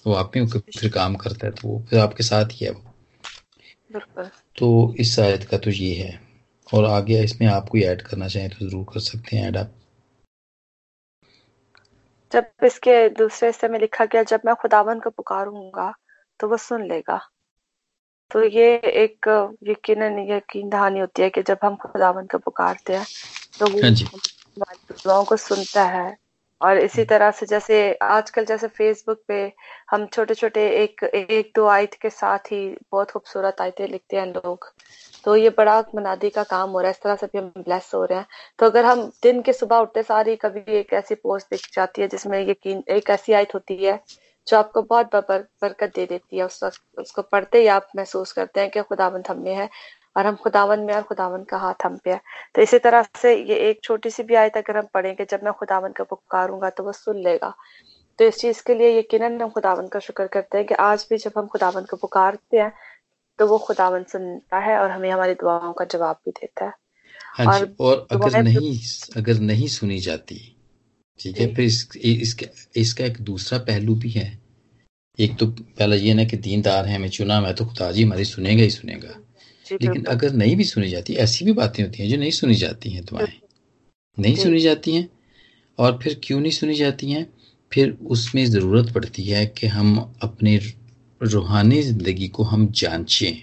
वो 0.05 0.13
आप 0.13 0.31
में 0.35 0.43
होकर 0.43 0.59
फिर 0.71 0.89
काम 0.91 1.15
करता 1.15 1.47
है 1.47 1.53
तो 1.53 1.67
वो 1.67 1.79
फिर 1.89 1.99
आपके 1.99 2.23
साथ 2.23 2.51
ही 2.51 2.65
है 2.65 2.71
वो। 2.71 2.81
तो 4.57 4.95
इस 4.99 5.17
आयत 5.19 5.43
का 5.43 5.57
तो 5.57 5.71
ये 5.71 5.93
है। 5.95 6.19
और 6.67 6.85
आगे 6.85 7.23
इसमें 7.23 7.47
आप 7.47 7.67
कोई 7.69 7.81
ऐड 7.83 8.01
करना 8.01 8.27
चाहें 8.27 8.49
तो 8.49 8.65
ज़रूर 8.65 8.85
कर 8.93 8.99
सकते 9.01 9.35
हैं 9.37 9.47
ऐड 9.47 9.57
आप। 9.57 9.73
जब 12.31 12.65
इसके 12.65 13.07
दूसरे 13.11 13.49
हिस्से 13.49 13.67
में 13.67 13.79
लिखा 13.79 14.05
गया 14.05 14.23
जब 14.25 14.41
मैं 14.45 14.55
खुदावन 14.61 14.99
को 14.99 15.09
पुकारूँगा 15.11 15.93
तो 16.39 16.47
वो 16.47 16.57
सुन 16.59 16.87
लेगा। 16.87 17.19
तो 18.35 18.43
ये 18.43 18.75
एक 18.77 19.27
यकीन 19.63 20.01
यकीन 20.29 20.69
दहानी 20.69 20.99
होती 20.99 21.21
है 21.21 21.29
कि 21.29 21.41
जब 21.41 21.57
हम 21.63 21.75
खुदावन 21.75 22.25
को 22.25 22.37
पुकारते 22.37 22.93
हैं 22.93 23.05
तो 23.59 23.65
वो 23.65 23.79
हाँ 23.79 23.91
दुआओं 24.91 25.23
को 25.23 25.37
सुनता 25.37 25.83
है। 25.83 26.17
और 26.61 26.77
इसी 26.77 27.01
हम्म। 27.01 27.09
तरह 27.09 27.31
से 27.31 27.45
जैसे 27.45 27.93
आजकल 27.93 28.45
जैसे 28.45 28.67
फेसबुक 28.67 29.21
पे 29.27 29.53
हम 29.91 30.05
छोटे 30.05 30.33
छोटे 30.33 30.67
एक 30.83 31.03
एक 31.03 31.51
दो 31.55 31.65
आयत 31.67 31.93
के 31.93 32.09
साथ 32.09 32.51
ही 32.51 32.77
बहुत 32.91 33.11
खूबसूरत 33.11 33.61
आयतें 33.61 33.87
लिखते 33.87 34.17
हैं 34.17 34.27
लोग। 34.27 34.73
तो 35.23 35.35
ये 35.35 35.49
बड़ा 35.49 35.83
मनादी 35.95 36.29
का 36.29 36.43
काम 36.43 36.69
हो 36.69 36.79
रहा 36.79 36.87
है। 36.87 36.91
इस 36.91 37.01
तरह 37.01 37.15
से 37.15 37.25
भी 37.25 37.37
हम 37.37 37.51
ब्लेस 37.57 37.91
हो 37.95 38.05
रहे 38.05 38.19
हैं। 38.19 38.25
तो 38.59 38.65
अगर 38.65 38.85
हम 38.85 39.11
दिन 39.23 39.41
के 39.41 39.53
सुबह 39.53 39.77
उठते 39.77 40.03
सारी 40.03 40.35
कभी 40.35 40.77
एक 40.77 40.93
ऐसी 40.93 41.15
पोस्ट 41.15 41.47
दिख 41.51 41.67
जाती 41.73 42.01
है 42.01 42.07
जिसमें 42.07 42.49
यकीन 42.49 42.83
एक 42.89 43.09
ऐसी 43.09 43.33
आयत 43.33 43.53
होती 43.53 43.85
है 43.85 43.99
जो 44.47 44.57
आपको 44.57 44.81
बहुत 44.81 45.15
बरकत 45.15 45.91
दे 45.95 46.05
देती 46.05 46.37
है 46.37 46.45
उस 46.45 46.63
वक्त 46.63 46.99
उसको 46.99 47.21
पढ़ते 47.21 47.59
ही 47.59 47.67
आप 47.67 47.87
महसूस 47.95 48.31
करते 48.31 48.59
हैं 48.59 48.69
कि 48.69 48.81
खुदावंत 48.81 49.29
हम 49.29 49.39
में 49.39 49.55
है 49.55 49.69
और 50.17 50.25
हम 50.25 50.35
खुदावन 50.35 50.79
में 50.79 50.93
और 50.93 51.01
खुदावन 51.01 51.43
का 51.43 51.57
हाथ 51.57 51.85
हम 51.85 51.97
पे 51.97 52.11
है। 52.11 52.19
तो 52.55 52.61
इसी 52.61 52.79
तरह 52.79 53.05
से 53.21 53.35
ये 53.35 53.55
एक 53.69 53.83
छोटी 53.83 54.09
सी 54.09 54.23
भी 54.23 54.35
आयत 54.35 54.57
अगर 54.57 54.77
हम 54.77 54.87
पढ़ेंगे 54.93 55.25
जब 55.25 55.43
मैं 55.43 55.53
खुदावन 55.53 55.91
का 55.91 56.03
पुकारूँगा 56.03 56.69
तो 56.69 56.83
वो 56.83 56.91
सुन 56.91 57.21
लेगा। 57.23 57.53
तो 58.19 58.25
इस 58.25 58.37
चीज़ 58.37 58.63
के 58.67 58.75
लिए 58.75 58.97
यकीनन 58.99 59.41
हम 59.41 59.49
खुदावन 59.49 59.87
का 59.87 59.99
शुक्र 59.99 60.27
करते 60.27 60.57
हैं 60.57 60.67
कि 60.67 60.73
आज 60.73 61.05
भी 61.09 61.17
जब 61.17 61.31
हम 61.37 61.47
खुदावन 61.47 61.85
को 61.85 61.97
पुकारते 61.97 62.57
हैं 62.57 62.71
तो 63.39 63.47
वो 63.47 63.57
खुदावन 63.57 64.03
सुनता 64.03 64.59
है 64.59 64.77
और 64.79 64.91
हमें 64.91 65.09
हमारी 65.11 65.33
दुआओं 65.33 65.73
का 65.73 65.85
जवाब 65.85 66.19
भी 66.25 66.31
देता 66.31 66.65
है। 66.65 66.73
हाँ 67.37 67.45
और, 67.47 67.75
और 67.79 68.07
अगर 68.11 68.41
नहीं 68.43 68.79
अगर 69.17 69.39
नहीं 69.41 69.67
सुनी 69.67 69.99
जाती 69.99 70.54
ठीक 71.19 71.37
है 71.39 71.53
फिर 71.55 71.65
इस, 71.65 71.87
इसका 71.97 72.47
इसका 72.75 73.05
एक 73.05 73.17
दूसरा 73.21 73.59
पहलू 73.59 73.95
भी 73.95 74.09
है। 74.09 74.27
एक 75.19 75.35
तो 75.37 75.47
पहला 75.47 75.95
ये 75.95 76.13
ना 76.13 76.23
कि 76.23 76.37
दीनदार 76.37 76.85
है 76.85 76.95
हमें 76.95 77.09
चुना 77.09 77.39
मैं 77.41 77.53
तो 77.55 77.65
खुदा 77.65 77.91
जी 77.91 78.03
हमारी 78.03 78.25
सुनेगा 78.25 78.63
ही 78.63 78.69
सुनेगा। 78.69 79.15
लेकिन 79.81 80.03
अगर 80.05 80.33
नहीं 80.33 80.55
भी 80.55 80.63
सुनी 80.63 80.89
जाती 80.89 81.13
ऐसी 81.15 81.45
भी 81.45 81.51
बातें 81.53 81.83
होती 81.83 82.03
हैं 82.03 82.09
जो 82.09 82.17
नहीं 82.17 82.31
सुनी 82.31 82.55
जाती 82.55 82.89
हैं 82.89 83.05
दुआएँ 83.05 83.39
नहीं 84.17 84.35
सुनी 84.35 84.59
जाती 84.59 84.95
हैं 84.95 85.07
और 85.79 85.99
फिर 86.03 86.19
क्यों 86.23 86.39
नहीं 86.39 86.51
सुनी 86.51 86.75
जाती 86.75 87.11
हैं? 87.11 87.25
फिर 87.71 87.97
उसमें 88.07 88.45
ज़रूरत 88.45 88.93
पड़ती 88.93 89.23
है 89.23 89.45
कि 89.45 89.67
हम 89.67 89.97
अपने 90.21 90.59
रूहानी 91.21 91.81
ज़िंदगी 91.81 92.27
को 92.27 92.43
हम 92.43 92.67
जांचें 92.71 93.41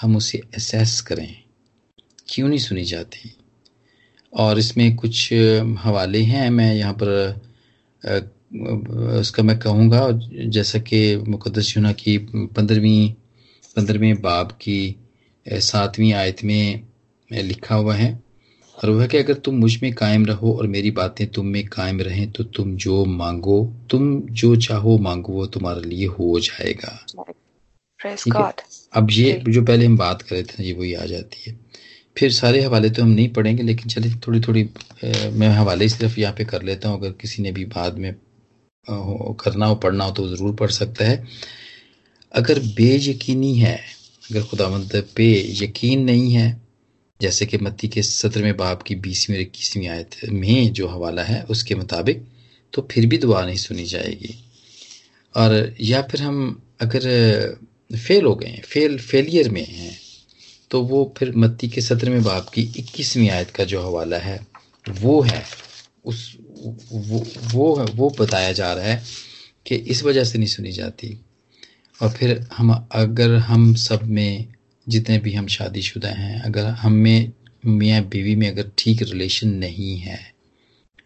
हम 0.00 0.16
उसे 0.16 0.40
असेस 0.56 1.00
करें। 1.00 1.36
क्यों 2.28 2.48
नहीं 2.48 2.58
सुनी 2.58 2.84
जाती? 2.84 3.36
और 4.32 4.58
इसमें 4.58 4.94
कुछ 4.96 5.32
हवाले 5.78 6.22
हैं 6.22 6.48
मैं 6.50 6.74
यहाँ 6.74 6.96
पर 7.02 7.40
उसका 9.18 9.42
मैं 9.42 9.58
कहूँगा 9.58 10.08
जैसा 10.48 10.78
कि 10.80 11.16
मुकदस 11.28 11.74
यूना 11.76 11.92
की 11.92 12.16
पंद्रहवीं 12.18 13.12
पंद्रहवें 13.76 14.20
बाब 14.22 14.52
की 14.62 14.96
सातवीं 15.46 16.12
आयत 16.12 16.44
में 16.44 16.82
लिखा 17.30 17.74
हुआ 17.74 17.94
है। 17.94 18.18
और 18.78 18.90
वह 18.90 19.06
कि 19.06 19.18
अगर 19.18 19.34
तुम 19.36 19.54
मुझमें 19.56 19.92
कायम 19.94 20.24
रहो 20.26 20.52
और 20.52 20.66
मेरी 20.66 20.90
बातें 20.90 21.26
तुम 21.26 21.46
में 21.46 21.64
कायम 21.68 22.00
रहें 22.00 22.30
तो 22.32 22.44
तुम 22.44 22.76
जो 22.76 23.04
मांगो 23.04 23.58
तुम 23.90 24.20
जो 24.40 24.54
चाहो 24.56 24.96
मांगो 24.98 25.32
वो 25.32 25.46
तुम्हारे 25.46 25.82
लिए 25.82 26.06
हो 26.08 26.38
जाएगा। 26.40 26.98
ठीक 28.00 28.36
है? 28.36 28.52
अब 28.92 29.10
ये 29.10 29.32
जो 29.48 29.62
पहले 29.62 29.86
हम 29.86 29.96
बात 29.96 30.22
कर 30.22 30.34
रहे 30.34 30.42
थे 30.42 30.64
ये 30.64 30.72
वही 30.72 30.92
आ 30.94 31.04
जाती 31.04 31.50
है। 31.50 31.58
फिर 32.20 32.32
सारे 32.32 32.62
हवाले 32.62 32.90
तो 32.90 33.02
हम 33.02 33.08
नहीं 33.10 33.28
पढ़ेंगे, 33.32 33.62
लेकिन 33.62 33.88
चले 33.88 34.10
थोड़ी 34.26 34.40
थोड़ी 34.40 34.62
मैं 35.32 35.48
हवाले 35.48 35.88
सिर्फ़ 35.88 36.18
यहाँ 36.20 36.34
पे 36.38 36.44
कर 36.44 36.62
लेता 36.62 36.88
हूँ। 36.88 36.98
अगर 36.98 37.12
किसी 37.20 37.42
ने 37.42 37.52
भी 37.52 37.64
बाद 37.66 37.98
में 37.98 38.14
करना 38.86 39.66
हो, 39.66 39.74
पढ़ना 39.74 40.04
हो 40.04 40.12
तो 40.12 40.26
ज़रूर 40.28 40.54
पढ़ 40.54 40.70
सकता 40.70 41.04
है। 41.04 41.26
अगर 42.34 42.58
बेयकीनी 42.76 43.54
है, 43.54 43.78
अगर 44.30 44.42
खुदावंद 44.42 45.02
पे 45.16 45.28
यकीन 45.62 46.04
नहीं 46.04 46.32
है, 46.32 46.60
जैसे 47.20 47.46
कि 47.46 47.58
मत्ती 47.58 47.88
के 47.88 48.02
सत्रहवें 48.02 48.56
बाप 48.56 48.82
की 48.82 48.94
बीसवीं 48.96 49.36
और 49.36 49.42
इक्कीसवीं 49.42 49.88
आयत 49.88 50.16
में 50.32 50.72
जो 50.72 50.88
हवाला 50.88 51.22
है, 51.22 51.42
उसके 51.44 51.74
मुताबिक 51.74 52.22
तो 52.72 52.86
फिर 52.90 53.06
भी 53.06 53.18
दुआ 53.18 53.44
नहीं 53.44 53.56
सुनी 53.56 53.84
जाएगी। 53.86 54.34
और 55.34 55.74
या 55.80 56.02
फिर 56.02 56.22
हम, 56.22 56.62
अगर, 56.80 57.02
फेल 57.96 58.24
हो 58.24 58.34
गए 58.34 58.60
फेल, 58.64 58.98
फेलियर 58.98 59.48
में 59.50 59.66
हैं 59.66 59.98
तो 60.70 60.82
वो 60.82 61.14
फिर 61.18 61.32
मत्ती 61.36 61.68
के 61.68 61.80
सत्रहवें 61.80 62.22
बाप 62.22 62.48
की 62.48 62.62
इक्कीसवीं 62.76 63.30
आयत 63.30 63.50
का 63.50 63.64
जो 63.64 63.82
हवाला 63.82 64.18
है, 64.18 64.46
वो 64.90 65.20
है, 65.22 65.44
उस, 66.04 66.36
वो 66.92 67.24
वो 67.52 67.74
है, 67.76 67.84
वो 67.84 68.10
बताया 68.10 68.52
जा 68.52 68.72
रहा 68.72 68.84
है 68.84 69.02
कि 69.66 69.74
इस 69.74 70.02
वजह 70.04 70.24
से 70.24 70.38
नहीं 70.38 70.48
सुनी 70.48 70.72
जाती। 70.72 71.20
और 72.02 72.10
फिर 72.10 72.38
हम, 72.56 72.88
अगर 72.92 73.34
हम 73.34 73.74
सब 73.74 74.02
में 74.02 74.46
जितने 74.88 75.18
भी 75.18 75.32
हम 75.34 75.46
शादीशुदा 75.46 76.08
हैं, 76.08 76.40
अगर 76.40 76.64
हम 76.64 76.92
में, 76.92 77.32
मियाँ 77.66 78.02
बीवी 78.02 78.36
में 78.36 78.48
अगर 78.48 78.70
ठीक 78.78 79.02
रिलेशन 79.02 79.48
नहीं 79.48 79.96
है, 79.96 80.20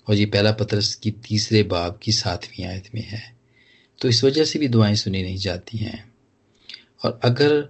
और 0.09 0.15
ये 0.15 0.27
पहला 0.27 0.53
पत्रस 0.53 0.95
की 0.95 1.11
तीसरे 1.11 1.63
बाब 1.63 1.99
की 2.03 2.13
सातवीं 2.13 2.65
आयत 2.67 2.89
में 2.95 3.03
है 3.03 3.23
तो 4.01 4.09
इस 4.09 4.25
वजह 4.25 4.45
से 4.45 4.59
भी 4.59 4.69
दुआएँ 4.69 4.95
सुनी 4.95 5.23
नहीं 5.23 5.37
जाती 5.37 5.79
हैं। 5.79 6.13
और 7.05 7.21
अगर 7.25 7.69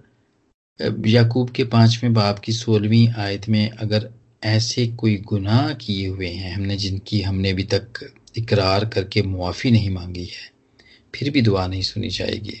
याकूब 0.79 1.49
के 1.49 1.63
पाँचवें 1.63 2.13
बाप 2.13 2.39
की 2.39 2.51
सोलहवीं 2.51 3.07
आयत 3.17 3.47
में 3.49 3.69
अगर 3.69 4.09
ऐसे 4.43 4.85
कोई 4.95 5.15
गुनाह 5.27 5.71
किए 5.73 6.07
हुए 6.07 6.27
हैं 6.27 6.53
हमने 6.53 6.75
जिनकी 6.77 7.21
हमने 7.21 7.51
अभी 7.51 7.63
तक 7.73 7.99
इकरार 8.37 8.85
करके 8.85 9.21
मुआफ़ी 9.23 9.71
नहीं 9.71 9.89
मांगी 9.89 10.25
है, 10.25 10.49
फिर 11.13 11.29
भी 11.31 11.41
दुआ 11.41 11.65
नहीं 11.67 11.81
सुनी 11.81 12.09
जाएगी। 12.09 12.57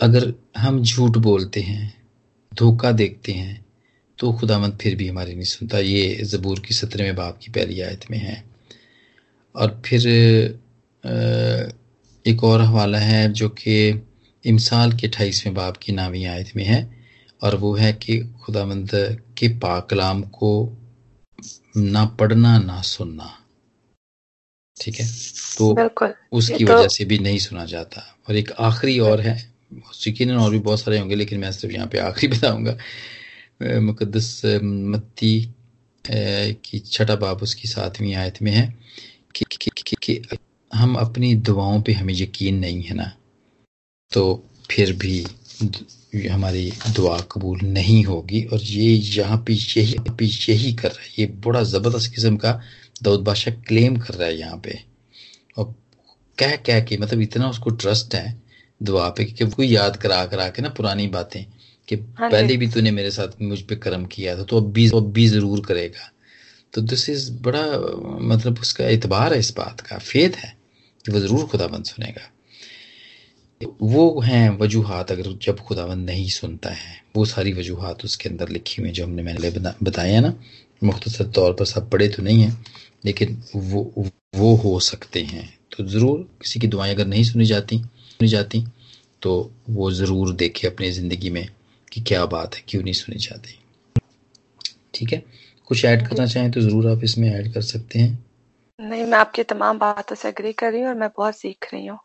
अगर 0.00 0.32
हम 0.58 0.82
झूठ 0.82 1.16
बोलते 1.18 1.60
हैं, 1.60 1.94
धोखा 2.52 2.92
देखते 2.92 3.32
हैं 3.32 3.64
तो 4.18 4.32
खुदामंद 4.32 4.78
फिर 4.82 4.94
भी 4.96 5.08
हमारी 5.08 5.34
नहीं 5.34 5.44
सुनता। 5.44 5.78
ये 5.78 6.14
ज़बूर 6.24 6.60
की 6.60 6.74
सत्रहवें 6.74 7.14
बाप 7.16 7.38
की 7.42 7.50
पहली 7.50 7.80
आयत 7.80 8.10
में 8.10 8.18
है। 8.18 8.42
और 9.54 9.80
फिर 9.86 10.08
एक 12.24 12.44
और 12.44 12.60
हवाला 12.60 12.98
है 12.98 13.32
जो 13.32 13.48
कि 13.50 13.92
इमसाल 14.46 14.92
के 14.92 15.06
अट्ठाईसवें 15.06 15.54
बाप 15.54 15.76
की 15.76 15.92
नावी 15.92 16.24
आयत 16.24 16.52
में 16.56 16.64
है 16.64 17.06
और 17.42 17.56
वो 17.56 17.74
है 17.74 17.92
कि 17.92 18.18
खुदामंद 18.44 18.90
के 19.38 19.48
पाकलाम 19.48 20.22
को 20.22 20.50
ना 21.76 22.04
पढ़ना 22.04 22.58
ना 22.58 22.80
सुनना। 22.82 23.30
ठीक 24.80 25.00
है? 25.00 25.06
तो 25.58 25.74
उसकी 26.32 26.64
तो... 26.64 26.72
वजह 26.72 26.88
से 26.88 27.04
भी 27.04 27.18
नहीं 27.18 27.38
सुना 27.38 27.64
जाता। 27.64 28.16
और 28.28 28.36
एक 28.36 28.52
आखिरी 28.52 28.98
और 28.98 29.20
है 29.20 29.52
यकीन 30.08 30.36
और 30.36 30.50
भी 30.50 30.58
बहुत 30.58 30.80
सारे 30.80 30.98
होंगे 30.98 31.14
लेकिन 31.14 31.40
मैं 31.40 31.52
सिर्फ़ 31.52 31.74
यहाँ 31.74 31.86
पे 31.86 31.98
आखिरी 31.98 32.36
बताऊँगा। 32.36 32.76
मुकदस 33.80 34.42
मत्ती 34.64 35.54
की 36.10 36.78
छठा 36.78 37.16
बाब 37.16 37.42
उसकी 37.42 37.68
सातवीं 37.68 38.14
आयत 38.14 38.42
में 38.42 38.52
है 38.52 38.74
कि, 39.34 39.44
कि, 39.52 39.70
कि, 39.86 39.96
कि 40.02 40.38
हम 40.74 40.94
अपनी 40.94 41.34
दुआओं 41.34 41.82
पे 41.82 41.92
हमें 41.92 42.14
यकीन 42.14 42.58
नहीं 42.58 42.82
है 42.82 42.94
ना। 42.94 43.12
तो 44.12 44.22
फिर 44.70 44.92
भी 44.96 45.24
हमारी 46.28 46.70
दुआ 46.96 47.18
कबूल 47.32 47.60
नहीं 47.62 48.02
होगी 48.04 48.42
और 48.44 48.60
ये 48.62 48.90
यहाँ 49.16 49.36
पे 49.46 49.52
यही 49.52 49.96
पे 50.10 50.24
यही 50.24 50.72
कर 50.74 50.88
रहा 50.88 51.02
है। 51.02 51.08
ये 51.18 51.26
बड़ा 51.46 51.62
ज़बरदस्त 51.64 52.12
किस्म 52.14 52.36
का 52.36 52.52
दाऊद 53.02 53.20
बादशाह 53.24 53.54
क्लेम 53.62 53.96
कर 53.96 54.14
रहा 54.14 54.28
है 54.28 54.38
यहाँ 54.38 54.56
पे। 54.64 54.78
और 55.56 55.74
कह 56.38 56.56
कह 56.66 56.80
के 56.80 56.96
मतलब 56.98 57.20
इतना 57.20 57.48
उसको 57.50 57.70
ट्रस्ट 57.72 58.14
है 58.14 58.40
दुआ 58.80 59.08
पे 59.08 59.24
कि 59.24 59.46
कोई 59.46 59.68
याद 59.68 59.96
करा 59.96 60.24
करा 60.26 60.48
के 60.48 60.62
ना 60.62 60.68
पुरानी 60.76 61.06
बातें 61.08 61.44
कि 61.88 61.96
हाँ 62.18 62.30
पहले 62.30 62.56
भी 62.56 62.68
तूने 62.68 62.90
मेरे 62.90 63.10
साथ 63.10 63.40
मुझ 63.42 63.60
पे 63.62 63.76
कर्म 63.76 64.04
किया 64.06 64.36
था 64.38 64.44
तो 64.44 64.56
अब 64.56 64.72
भी 64.72 64.88
अब 64.90 65.10
भी 65.12 65.26
ज़रूर 65.28 65.64
करेगा। 65.66 66.10
तो 66.74 66.80
दिस 66.82 67.08
इज़ 67.10 67.30
बड़ा 67.42 67.64
मतलब 68.28 68.58
उसका 68.60 68.84
एतबार 68.86 69.32
है 69.32 69.38
इस 69.38 69.52
बात 69.56 69.80
का 69.80 69.98
फेद 70.00 70.34
है 70.36 70.56
कि 71.04 71.12
वह 71.12 71.20
ज़रूर 71.20 71.46
खुदाबंद 71.46 71.84
सुनेगा। 71.84 72.30
वो 73.60 74.20
हैं 74.20 74.48
वजूहत 74.58 75.10
अगर 75.12 75.32
जब 75.42 75.58
खुदाबंद 75.60 76.08
नहीं 76.10 76.28
सुनता 76.30 76.70
है 76.70 77.00
वो 77.16 77.24
सारी 77.24 77.52
वजूहत 77.52 78.04
उसके 78.04 78.28
अंदर 78.28 78.48
लिखी 78.48 78.82
हुई 78.82 78.90
जो 78.90 79.04
हमने 79.04 79.22
मैंने 79.22 79.50
बताया 79.82 80.20
ना। 80.20 80.32
मुख्तर 80.82 81.24
तौर 81.30 81.52
पर 81.52 81.64
सब 81.64 81.88
पढ़े 81.90 82.08
तो 82.08 82.22
नहीं 82.22 82.42
है 82.42 82.56
लेकिन 83.04 83.42
वो 83.56 83.82
वो 84.36 84.54
हो 84.56 84.78
सकते 84.82 85.22
हैं। 85.24 85.48
तो 85.72 85.84
ज़रूर 85.86 86.18
किसी 86.42 86.60
की 86.60 86.66
दुआएँ 86.66 86.94
अगर 86.94 87.06
नहीं 87.06 87.24
सुनी 87.24 87.44
जाती 87.46 87.78
सुनी 87.78 88.28
जाती 88.28 88.64
तो 89.22 89.32
वो 89.70 89.90
ज़रूर 89.92 90.32
देखे 90.34 90.66
अपनी 90.66 90.90
ज़िंदगी 90.92 91.30
में 91.30 91.48
कि 91.92 92.00
क्या 92.02 92.24
बात 92.26 92.54
है 92.54 92.62
क्यों 92.68 92.82
नहीं 92.82 92.94
सुनी 92.94 93.18
जाती। 93.18 93.58
ठीक 94.94 95.12
है? 95.12 95.22
कुछ 95.70 95.84
ऐड 95.84 96.06
करना 96.08 96.26
चाहें 96.26 96.50
तो 96.50 96.60
ज़रूर 96.60 96.90
आप 96.90 97.04
इसमें 97.04 97.28
ऐड 97.30 97.52
कर 97.54 97.62
सकते 97.64 97.98
हैं। 97.98 98.24
नहीं 98.78 99.04
मैं 99.04 99.18
आपकी 99.18 99.42
तमाम 99.44 99.78
बातों 99.78 100.16
से 100.16 100.28
एग्री 100.28 100.52
कर 100.54 100.72
रही 100.72 100.80
हूँ 100.80 100.88
और 100.88 100.94
मैं 100.96 101.08
बहुत 101.16 101.36
सीख 101.36 101.68
रही 101.72 101.86
हूँ। 101.86 101.98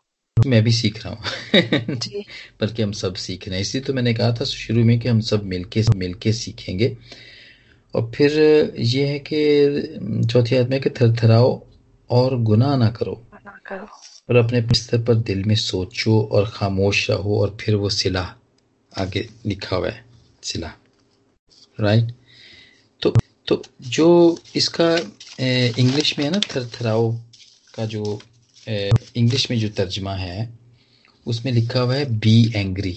मैं 0.46 0.62
भी 0.64 0.72
सीख 0.72 1.06
रहा 1.06 1.14
हूँ। 1.14 1.22
बल्कि 2.60 2.82
हम 2.82 2.92
सब 2.92 3.14
सीख 3.14 3.48
रहे 3.48 3.56
हैं। 3.56 3.62
इसलिए 3.62 3.84
तो 3.84 3.92
मैंने 3.92 4.14
कहा 4.14 4.32
था 4.32 4.44
शुरू 4.44 4.84
में 4.84 5.00
कि 5.00 5.08
हम 5.08 5.20
सब 5.20 5.44
मिलके 5.44 5.82
मिलके 5.96 6.32
सीखेंगे। 6.32 6.96
और 7.94 8.12
फिर 8.14 8.32
ये 8.78 9.06
है 9.06 9.18
कि 9.18 10.24
चौथी 10.32 10.56
आदमी 10.56 10.80
के 10.80 10.90
थरथराओ 10.90 11.66
और 12.10 12.38
गुनाह 12.42 12.76
ना 12.76 12.90
करो। 12.90 13.26
ना 13.34 13.60
करो। 13.66 13.88
और 14.30 14.36
अपने 14.36 14.60
बिस्तर 14.60 15.02
पर 15.02 15.14
दिल 15.14 15.44
में 15.44 15.54
सोचो 15.54 16.22
और 16.32 16.50
खामोश 16.54 17.10
रहो 17.10 17.40
और 17.40 17.56
फिर 17.60 17.74
वो 17.74 17.88
सिला। 17.90 18.34
आगे 18.98 19.28
लिखा 19.46 19.76
हुआ 19.76 19.88
है 19.88 20.04
सिला। 20.42 20.72
राइट 21.80 22.14
तो 23.02 23.14
तो 23.46 23.62
जो 23.80 24.38
इसका 24.56 24.96
इंग्लिश 25.78 26.18
में 26.18 26.24
है 26.26 26.30
ना 26.32 26.38
थरथराओ 26.38 27.12
का 27.74 27.86
जो 27.86 28.20
इंग्लिश 28.66 29.50
में 29.50 29.58
जो 29.58 29.68
तर्जमा 29.68 30.14
है 30.14 30.48
उसमें 31.26 31.52
लिखा 31.52 31.80
हुआ 31.80 31.94
है 31.94 32.04
be 32.18 32.52
angry 32.56 32.94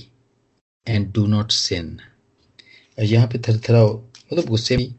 and 0.88 1.12
do 1.14 1.26
not 1.28 1.52
sin 1.52 1.98
यहाँ 2.98 3.28
पे 3.28 3.40
थरथरा 3.40 3.84
मतलब 3.84 4.46
गुस्से 4.46 4.78
में 4.78 4.94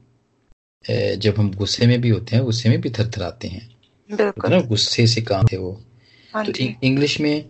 जब 1.18 1.35
हम 1.38 1.50
गुस्से 1.55 1.87
में 1.87 2.00
भी 2.00 2.09
होते 2.09 2.37
हैं 2.37 2.44
गुस्से 2.44 2.68
में 2.68 2.81
भी 2.81 2.90
थरथराते 2.90 3.48
हैं। 3.48 3.68
बिल्कुल। 4.11 4.61
गुस्से 4.68 5.07
से 5.07 5.22
काम 5.22 5.46
थे 5.52 5.57
वो। 5.57 5.72
हाँ 6.35 6.44
तो 6.44 6.52
इंग्लिश 6.83 7.20
में 7.20 7.44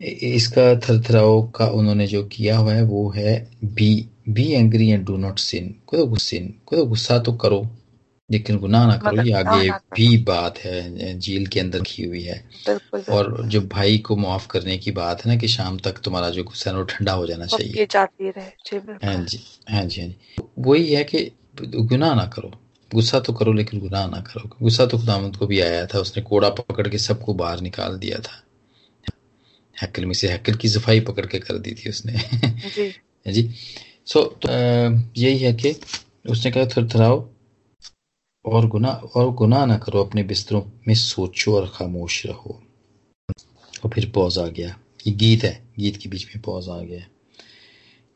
इसका 0.00 0.74
थरथराओ 0.80 1.40
का 1.50 1.66
उन्होंने 1.70 2.06
जो 2.06 2.22
किया 2.26 2.56
हुआ 2.56 2.74
है 2.74 2.82
वो 2.82 3.08
है 3.10 3.34
be 3.64 3.90
be 4.28 4.50
angry 4.52 4.88
and 4.90 5.04
do 5.06 5.16
not 5.16 5.38
sin 5.38 5.74
को 5.86 5.96
तो 5.96 6.06
तो 6.70 6.84
गुस्सा 6.86 7.18
तो 7.18 7.32
करो। 7.36 7.60
लेकिन 8.30 8.58
गुनाह 8.58 8.86
ना 8.86 8.96
करो 8.96 9.22
ये 9.22 9.32
आगे 9.32 9.68
भी 9.94 10.16
बात 10.16 10.58
है 10.58 11.18
झील 11.18 11.46
के 11.46 11.60
अंदर 11.60 11.80
की 11.80 12.04
हुई 12.04 12.22
है। 12.22 12.38
और 13.10 13.42
जो 13.46 13.60
भाई 13.60 13.98
को 13.98 14.16
माफ़ 14.16 14.46
करने 14.46 14.78
की 14.78 14.90
बात 14.90 15.24
है 15.24 15.30
ना 15.32 15.40
कि 15.40 15.48
शाम 15.48 15.78
तक 15.78 15.98
तुम्हारा 15.98 16.30
जो 16.30 16.44
गुस्सा 16.44 16.70
है 16.70 16.76
वो 16.76 16.82
ठंडा 16.82 17.12
हो 17.12 17.26
जाना 17.26 17.46
चाहिए। 17.46 17.86
जाती 17.90 18.30
रहे। 18.30 18.50
जी 18.66 18.76
हाँ 19.04 19.24
जी 19.24 19.40
हाँ 19.70 19.84
जी 19.84 20.00
हाँ 20.00 20.08
जी। 20.08 20.14
वही 20.58 20.92
है 20.94 21.04
कि 21.04 21.30
गुनाह 21.64 22.14
ना 22.14 22.26
करो। 22.26 22.52
गुस्सा 22.94 23.20
तो 23.20 23.32
करो 23.32 23.52
लेकिन 23.52 23.80
गुनाह 23.80 24.06
ना 24.06 24.20
करो। 24.20 24.48
गुस्सा 24.62 24.86
तो 24.86 24.98
खुदावंत 24.98 25.36
को 25.36 25.46
भी 25.46 25.60
आया 25.60 25.86
था 25.86 25.98
उसने 25.98 26.22
कोड़ा 26.22 26.48
पकड़ 26.50 26.88
के 26.88 26.98
सबको 26.98 27.34
बाहर 27.34 27.60
निकाल 27.60 27.98
दिया 27.98 28.18
था। 28.18 28.42
हैकल 29.82 30.06
में 30.06 30.12
से 30.12 30.28
हैकल 30.28 30.54
की 30.54 30.68
सफ़ाई 30.68 31.00
पकड़ 31.00 31.26
के 31.26 31.38
कर 31.38 31.58
दी 31.58 31.72
थी 31.72 31.90
उसने। 31.90 32.12
जी। 32.76 32.92
जी। 33.32 33.50
सो 34.06 34.22
तो, 34.22 34.48
यही 35.16 35.38
है 35.38 35.52
कि 35.54 35.74
उसने 36.28 36.50
कहा 36.50 36.64
थरथराओ 36.66 37.20
और 38.48 38.66
गुना 38.66 38.90
और 39.16 39.30
गुनाह 39.34 39.64
ना 39.66 39.76
करो, 39.78 40.04
अपने 40.04 40.22
बिस्तरों 40.22 40.62
में 40.88 40.94
सोचो 40.94 41.56
और 41.56 41.66
खामोश 41.74 42.24
रहो। 42.26 42.60
और 43.84 43.90
फिर 43.90 44.10
पॉज 44.14 44.38
आ 44.38 44.46
गया। 44.48 44.74
ये 45.06 45.12
गीत 45.14 45.44
है, 45.44 45.52
गीत 45.78 45.96
के 45.96 46.08
बीच 46.08 46.26
में 46.26 46.42
पॉज 46.42 46.68
आ 46.68 46.78
गया। 46.78 47.00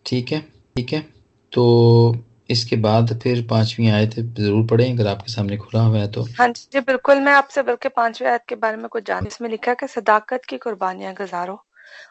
ठीक 0.06 0.32
है 0.32 0.40
ठीक 0.76 0.92
है। 0.92 1.00
तो 1.52 2.16
इसके 2.50 2.76
बाद 2.76 3.18
फिर 3.20 3.46
पांचवी 3.46 3.88
आयत 3.88 4.18
ज़रूर 4.18 4.66
पढ़ें, 4.66 4.92
अगर 4.92 5.06
आपके 5.06 5.32
सामने 5.32 5.56
खुला 5.56 5.82
हुआ 5.82 5.98
है 5.98 6.10
तो। 6.12 6.22
हाँ 6.38 6.48
जी 6.48 6.80
बिल्कुल। 6.80 7.20
मैं 7.20 7.32
आपसे 7.32 7.62
बल्कि 7.62 7.88
पांचवी 7.88 8.28
आयत 8.28 8.42
के 8.48 8.54
बारे 8.56 8.76
में 8.76 8.88
कुछ 8.88 9.06
जान, 9.06 9.26
इसमें 9.26 9.48
लिखा 9.48 9.74
कि 9.74 9.86
सदाकत 9.86 10.44
की 10.44 10.58
कुर्बानियाँ 10.58 11.14
गुजारो 11.14 11.62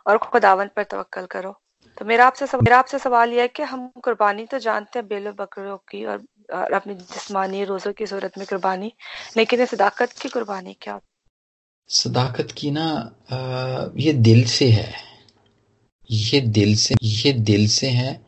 और 0.07 0.17
खुदावन 0.17 0.69
पर 0.75 0.83
तवक्कल 0.83 1.25
करो। 1.25 1.55
तो 1.97 2.05
मेरा 2.05 2.25
आपसे 2.25 2.45
मेरा 2.57 2.77
आपसे 2.79 2.99
सवाल 2.99 3.33
यह 3.33 3.41
है 3.41 3.47
कि 3.47 3.63
हम 3.63 3.87
कुर्बानी 4.03 4.45
तो 4.45 4.59
जानते 4.59 4.99
हैं 4.99 5.07
बेलो 5.07 5.31
बकरों 5.33 5.77
की 5.89 6.03
और 6.05 6.21
अपनी 6.51 6.93
जिस्मानी 6.95 7.63
रोजों 7.63 7.91
की 7.93 8.05
सूरत 8.07 8.37
में 8.37 8.45
कुर्बानी 8.47 8.91
लेकिन 9.37 9.59
ये 9.59 9.65
सदाकत 9.65 10.11
की 10.21 10.29
कुर्बानी 10.29 10.75
क्या? 10.81 10.99
सदाकत 11.89 12.51
की 12.57 12.71
ना 12.71 12.87
अ, 13.29 13.37
ये 13.97 14.13
दिल 14.13 14.43
से 14.47 14.69
है। 14.71 14.91
ये 16.09 16.39
दिल 16.55 16.75
से 16.75 16.95
ये 17.03 17.31
दिल 17.49 17.67
से 17.67 17.89
है 17.89 18.19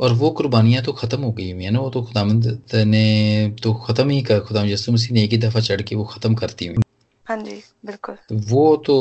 और 0.00 0.12
वो 0.12 0.30
कुर्बानियाँ 0.30 0.82
तो 0.84 0.92
खत्म 0.92 1.22
हो 1.22 1.32
गई 1.32 1.50
हुई 1.50 1.64
है 1.64 1.70
ना 1.70 1.80
वो 1.80 1.90
तो 1.90 2.02
खुदामंद 2.02 2.46
ने 2.86 3.54
तो 3.62 3.72
खत्म 3.86 4.08
ही 4.10 4.20
कर 4.22 4.40
खुदा 4.40 4.62
यसु 4.64 4.92
मसीह 4.92 5.14
ने 5.14 5.22
एक 5.24 5.30
ही 5.30 5.38
दफ़ा 5.38 5.60
चढ़ 5.60 5.82
के 5.82 5.96
वो 5.96 6.04
खत्म 6.04 6.34
करती 6.34 6.66
हुई। 6.66 6.82
हाँ 7.26 7.36
जी 7.36 7.62
बिल्कुल। 7.86 8.16
वो 8.50 8.64
तो 8.76 8.96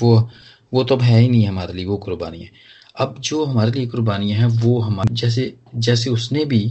वो 0.00 0.10
वो 0.72 0.84
तो 0.84 0.96
अब 0.96 1.02
है 1.02 1.18
ही 1.20 1.28
नहीं 1.28 1.46
हमारे 1.46 1.72
लिए 1.72 1.84
वो 1.86 1.96
कुर्बानियाँ 1.96 2.48
अब 2.96 3.18
जो 3.20 3.44
हमारे 3.44 3.70
लिए 3.70 3.86
कुर्बानियाँ 3.86 4.38
हैं 4.40 4.46
वो 4.62 4.78
हमारे 4.80 5.14
जैसे 5.14 5.52
जैसे 5.74 6.10
उसने 6.10 6.44
भी 6.44 6.62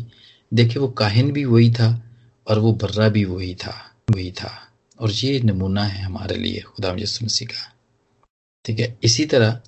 देखे 0.54 0.80
वो 0.80 0.88
काहिन 0.88 1.32
भी 1.32 1.46
वही 1.46 1.72
था 1.72 2.04
और 2.48 2.60
वो 2.60 2.74
बर्रा 2.74 3.10
भी 3.10 3.26
वही 3.26 3.56
था 3.56 3.96
वही 4.10 4.32
था। 4.32 4.64
और 5.00 5.12
ये 5.12 5.40
नमूना 5.40 5.84
है 5.84 6.02
हमारे 6.04 6.36
लिए 6.36 6.62
खुदा 6.62 6.96
यसु 7.00 7.26
मसीह 7.26 7.48
का। 7.48 7.74
ठीक 8.66 8.80
है 8.80 8.98
इसी 9.04 9.26
तरह 9.26 9.62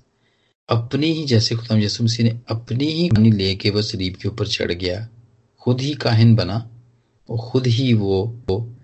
अपनी 0.70 1.14
ही 1.14 1.26
जैसे 1.26 1.56
खुदा 1.56 1.78
यसु 1.78 2.04
मसीह 2.04 2.26
ने 2.26 2.40
अपनी 2.50 2.86
ही 2.86 3.10
कहानी 3.10 3.32
लेके 3.32 3.70
वो 3.70 3.82
सलीब 3.82 4.16
के 4.16 4.28
ऊपर 4.28 4.48
चढ़ 4.48 4.72
गया 4.72 5.10
खुद 5.60 5.82
ही 5.82 5.94
काहिन 5.94 6.36
बना 6.36 6.70
और 7.30 7.38
खुद 7.38 7.68
ही 7.68 7.94
वो, 7.94 8.42
वो 8.50 8.76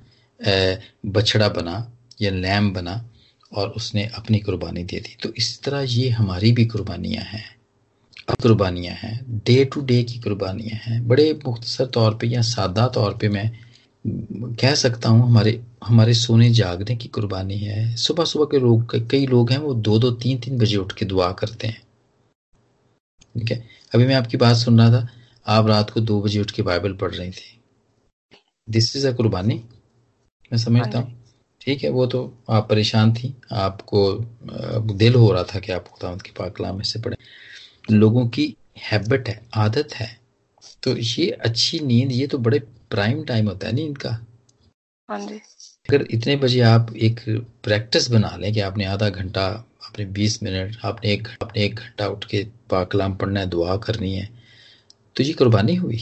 अ, 0.46 0.76
बछड़ा 1.06 1.50
बना 1.50 1.92
या 2.22 2.32
लैम 2.32 2.74
बना 2.74 3.10
और 3.54 3.70
उसने 3.70 4.06
अपनी 4.06 4.40
कुर्बानी 4.40 4.84
दे 4.84 5.00
दी। 5.00 5.18
तो 5.24 5.34
इस 5.38 5.64
तरह 5.64 5.80
ये 5.80 6.10
हमारी 6.10 6.52
भी 6.52 6.66
कुर्बानियाँ 6.66 7.24
हैं। 7.24 7.55
कुर्बानियाँ 8.28 8.96
हैं 8.96 9.42
डे 9.46 9.64
टू 9.66 9.82
डे 9.86 10.02
की 10.04 10.20
कुर्बानियाँ 10.20 10.78
हैं 10.84 11.08
बड़े 11.08 11.32
मुख्तसर 11.46 11.86
तौर 11.96 12.16
पे 12.22 12.28
या 12.28 12.42
सादा 12.42 12.88
तौर 12.96 13.18
पे 13.22 13.30
मैं 13.30 13.50
कह 14.62 14.74
सकता 14.76 15.10
हूँ 15.10 15.26
हमारे 15.28 15.60
हमारे 15.84 16.14
सोने 16.14 16.50
जागने 16.54 16.96
की 16.96 17.08
कुर्बानी 17.08 17.58
है। 17.58 17.96
सुबह 17.98 18.26
सुबह 18.26 18.46
के 18.46 18.60
लोग 18.60 18.96
कई 19.12 19.26
लोग 19.28 19.52
हैं 19.52 19.58
वो 19.58 19.74
दो 19.74 19.98
दो 20.00 20.12
तीन 20.24 20.40
तीन 20.40 20.58
बजे 20.58 20.78
उठ 20.78 20.92
के 20.92 21.06
दुआ 21.06 21.32
करते 21.32 21.68
हैं। 21.68 21.82
ठीक 23.36 23.52
है? 23.52 23.64
अभी 23.94 24.06
मैं 24.08 24.16
आपकी 24.16 24.38
बात 24.38 24.56
सुन 24.58 24.80
रहा 24.82 24.90
था 24.92 25.08
आप 25.46 25.68
रात 25.68 25.90
को 25.90 26.02
दो 26.02 26.22
बजे 26.22 26.42
उठ 26.42 26.52
के 26.52 26.62
बाइबल 26.62 26.94
पढ़ 26.94 27.14
रही 27.14 27.32
थी। 27.32 27.60
दिस 28.68 28.96
इज़ 28.96 29.08
अ 29.08 29.14
कुर्बानी। 29.14 29.56
मैं 30.52 30.58
समझता 30.58 30.98
हाँ। 31.00 31.06
हूँ 31.06 31.24
ठीक 31.62 31.84
है 31.84 31.90
वो 31.90 32.06
तो 32.08 32.22
आप 32.50 32.68
परेशान 32.70 33.14
थी 33.14 33.34
आपको 33.52 34.02
दिल 34.94 35.16
हो 35.16 35.32
रहा 35.32 35.44
था 35.44 35.60
कि 35.60 35.72
आप 35.72 35.88
खुदावंत 35.88 36.22
के 36.22 36.32
पाक 36.40 36.56
कलाम 36.58 36.76
में 36.76 36.84
से 36.84 37.00
पढ़े। 37.02 37.18
लोगों 37.92 38.28
की 38.28 38.56
हैबिट 38.84 39.30
है 39.30 39.42
आदत 39.56 39.94
है 39.94 40.10
तो 40.84 40.96
ये 40.98 41.30
अच्छी 41.46 41.80
नींद 41.80 42.12
ये 42.12 42.28
तो 42.28 42.38
बड़े 42.38 42.60
प्राइम 42.90 43.24
टाइम 43.24 43.48
होता 43.50 43.68
है 43.68 43.74
नींद 43.74 43.98
का। 43.98 44.10
हाँ 45.10 45.20
जी। 45.20 45.36
अगर 45.90 46.06
इतने 46.12 46.36
बजे 46.36 46.60
आप 46.62 46.96
एक 46.96 47.20
प्रैक्टिस 47.64 48.10
बना 48.12 48.36
लें 48.38 48.54
कि 48.54 48.60
आपने 48.60 48.86
आधा 48.86 49.10
घंटा 49.10 49.46
आपने 49.86 50.06
20 50.14 50.42
मिनट 50.44 50.78
आपने 50.86 51.12
एक 51.14 51.28
आपने 51.44 51.64
एक 51.64 51.76
घंटा 51.76 52.08
उठ 52.08 52.26
के 52.26 52.44
पाक 52.70 52.92
कलाम 52.92 53.16
पढ़ना 53.16 53.40
है 53.40 53.46
दुआ 53.46 53.78
करनी 53.78 54.14
है 54.16 54.30
तो 55.16 55.24
ये 55.24 55.34
कुर्बानी 55.34 55.76
हुई। 55.76 55.98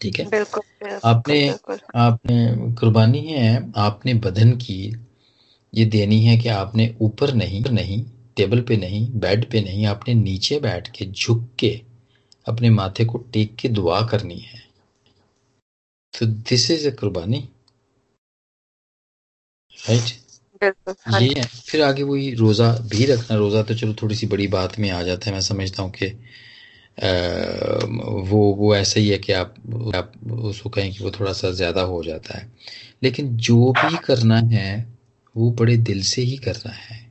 ठीक 0.00 0.18
है? 0.18 0.24
बिल्कुल 0.26 0.62
बिल्कुल 0.82 1.10
आपने 1.10 1.40
बिल्कुल। 1.40 1.78
आपने 1.96 2.74
कुर्बानी 2.74 3.26
है 3.26 3.72
आपने 3.76 4.14
बदन 4.14 4.52
की 4.56 4.82
ये 5.72 5.84
देनी 5.84 6.20
है 6.24 6.36
कि 6.36 6.48
आपने 6.48 6.94
ऊपर 7.00 7.32
नहीं 7.34 7.64
नहीं 7.70 8.04
टेबल 8.38 8.60
पे 8.62 8.76
नहीं 8.76 9.06
बेड 9.20 9.50
पे 9.50 9.60
नहीं 9.60 9.86
आपने 9.86 10.14
नीचे 10.14 10.58
बैठ 10.60 10.88
के 10.96 11.04
झुक 11.04 11.48
के 11.58 11.80
अपने 12.46 12.70
माथे 12.70 13.04
को 13.04 13.18
टेक 13.32 13.56
के 13.56 13.68
दुआ 13.68 14.00
करनी 14.06 14.38
है। 14.38 14.62
तो 16.14 16.26
दिस 16.26 16.70
इज़ 16.70 16.88
अ 16.88 16.94
कुर्बानी। 16.94 17.48
राइट 19.78 20.12
हाँ 21.06 21.20
ये 21.20 21.34
है। 21.38 21.44
फिर 21.68 21.82
आगे 21.82 22.02
वही 22.02 22.30
रोजा 22.34 22.70
भी 22.90 23.04
रखना। 23.06 23.36
रोजा 23.36 23.62
तो 23.62 23.74
चलो 23.74 23.94
थोड़ी 24.02 24.14
सी 24.14 24.26
बड़ी 24.26 24.46
बात 24.48 24.78
में 24.78 24.90
आ 24.90 25.02
जाता 25.02 25.28
है। 25.30 25.32
मैं 25.32 25.40
समझता 25.40 25.82
हूँ 25.82 25.92
कि 25.92 26.06
वो 28.30 28.42
वो 28.54 28.74
ऐसा 28.76 29.00
ही 29.00 29.08
है 29.08 29.18
कि 29.18 29.32
आप 29.32 29.54
आप 29.94 30.12
उसको 30.32 30.70
कहें 30.70 30.92
कि 30.92 31.04
वो 31.04 31.10
थोड़ा 31.10 31.32
सा 31.32 31.50
ज़्यादा 31.50 31.82
हो 31.82 32.02
जाता 32.04 32.38
है। 32.38 32.50
लेकिन 33.02 33.36
जो 33.38 33.72
भी 33.72 33.96
करना 33.96 34.38
है 34.52 34.70
वो 35.34 35.50
बड़े 35.50 35.76
दिल 35.76 36.02
से 36.02 36.22
ही 36.22 36.36
करना 36.36 36.72
है। 36.72 37.07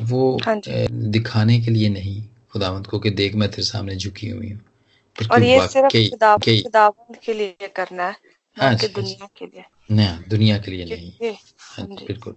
वो 0.00 0.38
हाँ 0.46 0.60
दिखाने 0.90 1.60
के 1.60 1.70
लिए 1.70 1.88
नहीं 1.88 2.22
खुदावंत 2.52 2.86
को 2.86 2.98
कि 2.98 3.10
देख 3.10 3.34
मैं 3.34 3.50
तेरे 3.50 3.62
सामने 3.62 3.96
झुकी 3.96 4.30
हुई 4.30 4.50
हूँ। 4.50 4.60
और 5.30 5.42
ये 5.42 5.68
सिर्फ़ 5.68 6.10
खुदावंत 6.10 6.62
खुदावंद 6.62 7.16
के 7.16 7.34
लिए 7.34 7.68
करना 7.68 8.06
है 8.06 8.16
हाँ 8.56 8.68
हाँ 8.68 8.88
दुनिया 8.94 9.28
के 9.38 9.46
लिए। 9.46 9.64
ना 9.90 10.24
दुनिया 10.28 10.58
के 10.58 10.70
लिए 10.70 10.84
नहीं। 10.84 11.12
हाँ 11.58 11.86
बिल्कुल। 11.86 12.34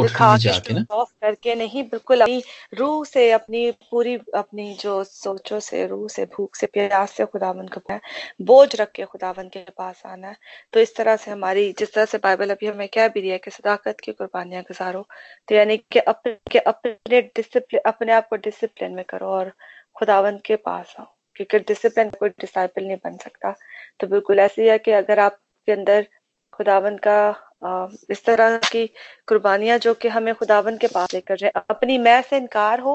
दिखा 0.00 0.26
में 0.26 0.38
के 0.38 0.38
जाके 0.38 0.74
ना? 0.74 0.84
ऑफ़ 0.90 1.10
करके 1.20 1.54
नहीं 1.54 1.82
बिल्कुल 1.84 2.20
अपनी 2.20 2.42
रूह 2.78 3.04
से 3.04 3.30
अपनी 3.32 3.70
पूरी 3.90 4.14
अपनी 4.34 4.74
जो 4.74 5.02
सोचों 5.04 5.60
से 5.60 5.86
रूह 5.86 6.08
से 6.08 6.24
भूख 6.26 6.56
से 6.56 6.66
प्यास 6.66 7.10
से 7.10 7.24
खुदावन 7.24 7.68
को 7.68 7.80
पाए 7.80 8.00
बोझ 8.42 8.76
रख 8.76 8.92
के 8.92 9.04
खुदावन 9.04 9.48
के 9.48 9.64
पास 9.78 10.02
आना 10.06 10.28
है। 10.28 10.36
तो 10.72 10.80
इस 10.80 10.96
तरह 10.96 11.16
से 11.16 11.30
हमारी 11.30 11.72
जिस 11.72 11.94
तरह 11.94 12.04
से 12.04 12.18
बाइबल 12.18 12.50
अभी 12.50 12.66
हमें 12.66 12.88
कह 12.88 13.08
भी 13.08 13.20
रही 13.20 13.30
है 13.30 13.38
कि 13.38 13.50
सदाकत 13.50 14.00
की 14.00 14.12
कुर्बानियाँ 14.12 14.62
गुजारो। 14.62 15.06
तो 15.48 15.54
यानी 15.54 15.76
कि 15.76 15.98
अपने 15.98 16.36
कि 16.52 16.58
अपने 16.58 17.20
डिसिप्लिन 17.22 17.80
अपने 17.86 18.12
आप 18.12 18.28
को 18.28 18.36
डिसिप्लिन 18.36 18.92
में 18.92 19.04
करो 19.04 19.26
और 19.26 19.52
खुदावन 19.96 20.38
के 20.46 20.56
पास 20.56 20.94
आओ। 21.00 21.06
क्योंकि 21.36 21.58
डिसिप्लिन 21.58 22.10
कोई 22.10 22.28
डिसाइपल 22.28 22.84
नहीं 22.84 22.96
बन 22.96 23.16
सकता। 23.16 23.54
तो 24.00 24.06
बिल्कुल 24.06 24.38
ऐसे 24.40 24.62
ही 24.62 24.68
है 24.68 24.78
कि 24.78 24.90
अगर 24.90 25.18
आपके 25.18 25.72
अंदर 25.72 26.06
खुदावन 26.52 26.96
का 26.96 27.16
इस 28.10 28.24
तरह 28.26 28.56
की 28.72 28.86
कुर्बानियाँ 29.28 29.78
जो 29.78 29.94
कि 29.94 30.08
हमें 30.08 30.34
खुदावन 30.34 30.76
के 30.78 30.86
पास 30.88 31.14
लेकर 31.14 31.36
जाए। 31.36 31.50
अपनी 31.70 31.98
मैं 31.98 32.20
से 32.22 32.36
इनकार 32.36 32.80
हो 32.80 32.94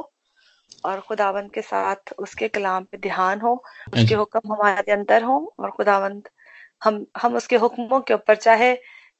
और 0.85 0.99
खुदावन 1.01 1.47
के 1.49 1.61
साथ 1.61 2.13
उसके 2.19 2.47
कलाम 2.49 2.83
पे 2.83 2.97
ध्यान 2.99 3.41
हो 3.41 3.53
हाँ 3.87 3.93
उसके 3.93 4.15
हुक्म 4.15 4.53
हमारे 4.53 4.91
अंदर 4.91 5.23
हो 5.23 5.37
और 5.59 5.71
खुदावन 5.71 6.21
हम 6.83 7.05
हम 7.21 7.35
उसके 7.35 7.55
हुक्मों 7.57 7.99
के 8.01 8.13
ऊपर 8.13 8.35
चाहे 8.37 8.71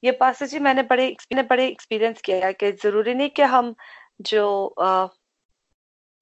ये 0.03 0.11
पास 0.13 0.43
जी 0.43 0.59
मैंने 0.59 0.83
बड़े 0.83 1.07
मैंने 1.23 1.43
बड़े 1.43 1.67
एक्सपीरियंस 1.67 2.21
किया 2.21 2.45
है 2.45 2.53
कि 2.53 2.71
ज़रूरी 2.73 3.13
नहीं 3.13 3.29
कि 3.31 3.41
हम 3.55 3.75
जो 4.23 4.45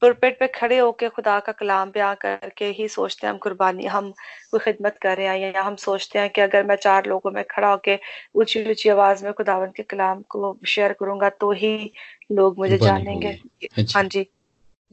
पुरपेट 0.02 0.38
पे 0.40 0.48
खड़े 0.50 0.78
होके 0.78 1.08
खुदा 1.10 1.40
का 1.40 1.52
कलाम 1.54 1.92
बयां 1.92 2.14
करके 2.18 2.66
ही 2.72 2.88
सोचते 2.90 3.28
हैं 3.28 3.32
हम 3.34 3.38
कुर्बानी 3.40 3.86
हम 3.88 4.12
कोई 4.52 4.60
खिदमत 4.62 4.98
कर 5.02 5.18
रहे 5.18 5.28
हैं 5.40 5.54
या 5.54 5.62
हम 5.64 5.76
सोचते 5.80 6.20
हैं 6.20 6.30
कि 6.30 6.42
अगर 6.42 6.66
मैं 6.66 6.76
चार 6.78 7.06
लोगों 7.08 7.32
में 7.32 7.44
खड़ा 7.52 7.72
होके 7.72 7.98
ऊँची 8.38 8.64
ऊँची 8.70 8.90
आवाज़ 8.90 9.24
में 9.26 9.34
खुदावन 9.34 9.72
के 9.76 9.84
कलाम 9.86 10.22
को 10.30 10.58
शेयर 10.68 10.94
करूँगा 11.00 11.30
तो 11.38 11.52
ही 11.54 11.76
लोग 12.32 12.58
मुझे 12.60 12.78
जानेंगे। 12.80 13.38
हाँ 13.90 14.04
जी। 14.06 14.26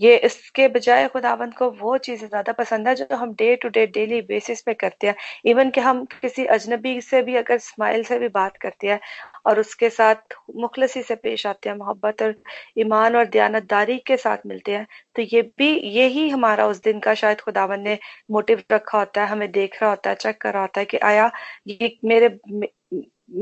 ये 0.01 0.17
इसके 0.19 0.67
बजाय 0.69 1.07
खुदावंत 1.09 1.55
को 1.57 1.69
वो 1.73 1.97
चीज़ें 1.99 2.27
ज़्यादा 2.29 2.53
पसंद 2.55 2.89
है 2.89 2.95
जो 2.95 3.07
हम 3.13 3.33
day 3.35 3.55
to 3.57 3.69
day 3.69 3.87
daily 3.89 4.21
basis 4.25 4.63
पे 4.63 4.75
करते 4.75 5.07
हैं। 5.07 5.15
इवन 5.47 5.71
कि 5.71 5.81
हम 5.81 6.05
किसी 6.13 6.45
अजनबी 6.49 7.01
से 7.03 7.23
भी 7.23 7.37
अगर 7.37 7.59
स्माइल 7.61 8.03
से 8.05 8.19
भी 8.19 8.29
बात 8.31 8.57
करते 8.57 8.89
हैं 8.89 8.99
और 9.47 9.61
उसके 9.61 9.91
साथ 9.91 10.35
मुखलसी 10.57 11.03
से 11.03 11.15
पेश 11.17 11.47
आते 11.47 11.69
हैं 11.69 11.77
मोहब्बत 11.77 12.23
और 12.23 12.35
ईमान 12.79 13.17
और 13.17 13.27
दयानतदारी 13.29 13.99
के 14.07 14.17
साथ 14.19 14.47
मिलते 14.47 14.73
हैं 14.73 14.87
तो 15.17 15.23
ये 15.25 15.43
भी 15.59 15.71
यही 15.91 16.29
हमारा 16.31 16.67
उस 16.67 16.83
दिन 16.83 17.01
का 17.01 17.15
शायद 17.15 17.41
खुदावन 17.41 17.81
ने 17.81 17.99
मोटिव 18.31 18.63
रखा 18.73 18.99
होता 18.99 19.23
है 19.25 19.29
हमें 19.29 19.51
देख 19.53 19.81
रहा 19.83 19.91
होता 19.91 20.11
है 20.11 20.17
चेक 20.17 20.41
कर 20.41 20.53
रहा 20.53 20.63
होता 20.63 20.81
है 20.81 20.87
कि 20.87 20.99
आया 21.05 21.31
ये 21.69 21.97
मेरे 22.05 22.39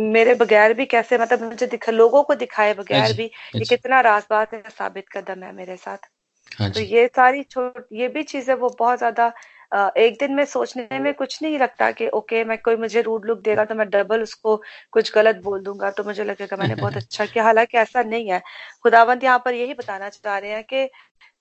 मेरे 0.08 0.34
बगैर 0.36 0.74
भी 0.74 0.84
कैसे 0.86 1.18
मतलब 1.18 1.42
मुझे 1.44 1.66
दिखा 1.68 1.92
लोगों 1.92 2.22
को 2.22 2.34
दिखाए 2.36 2.74
बगैर 2.74 3.12
भी 3.14 3.24
ये 3.24 3.64
कितना 3.66 4.00
राजबात 4.02 4.54
है 4.54 4.62
साबित 4.70 5.08
कदम 5.12 5.42
है 5.42 5.52
मेरे 5.54 5.76
साथ। 5.78 6.10
तो 6.74 6.80
ये 6.80 7.06
सारी 7.06 7.42
छोट 7.42 7.86
ये 7.92 8.08
भी 8.08 8.22
चीज़ें 8.22 8.54
वो 8.54 8.68
बहुत 8.78 8.98
ज़्यादा 8.98 9.32
एक 9.98 10.16
दिन 10.20 10.32
में 10.34 10.44
सोचने 10.44 10.98
में 10.98 11.12
कुछ 11.14 11.42
नहीं 11.42 11.58
लगता 11.58 11.90
कि 11.90 12.08
ओके 12.10 12.44
मैं 12.44 12.56
कोई 12.58 12.76
मुझे 12.76 13.02
रूड 13.02 13.26
लुक 13.26 13.40
देगा 13.40 13.64
तो 13.64 13.74
मैं 13.74 13.88
डबल 13.90 14.22
उसको 14.22 14.56
कुछ 14.92 15.14
गलत 15.14 15.36
बोल 15.36 15.62
दूँगा। 15.62 15.90
तो 15.90 16.04
मुझे 16.04 16.24
लगेगा 16.24 16.56
मैंने 16.56 16.74
बहुत 16.74 16.96
अच्छा 16.96 17.26
किया। 17.26 17.44
हालाँकि 17.44 17.78
ऐसा 17.78 18.02
नहीं 18.02 18.30
है। 18.30 18.40
खुदावंत 18.82 19.24
यहाँ 19.24 19.42
पर 19.44 19.54
यही 19.54 19.74
बताना 19.74 20.08
चाह 20.08 20.38
रहे 20.38 20.50
हैं 20.50 20.64
कि 20.64 20.88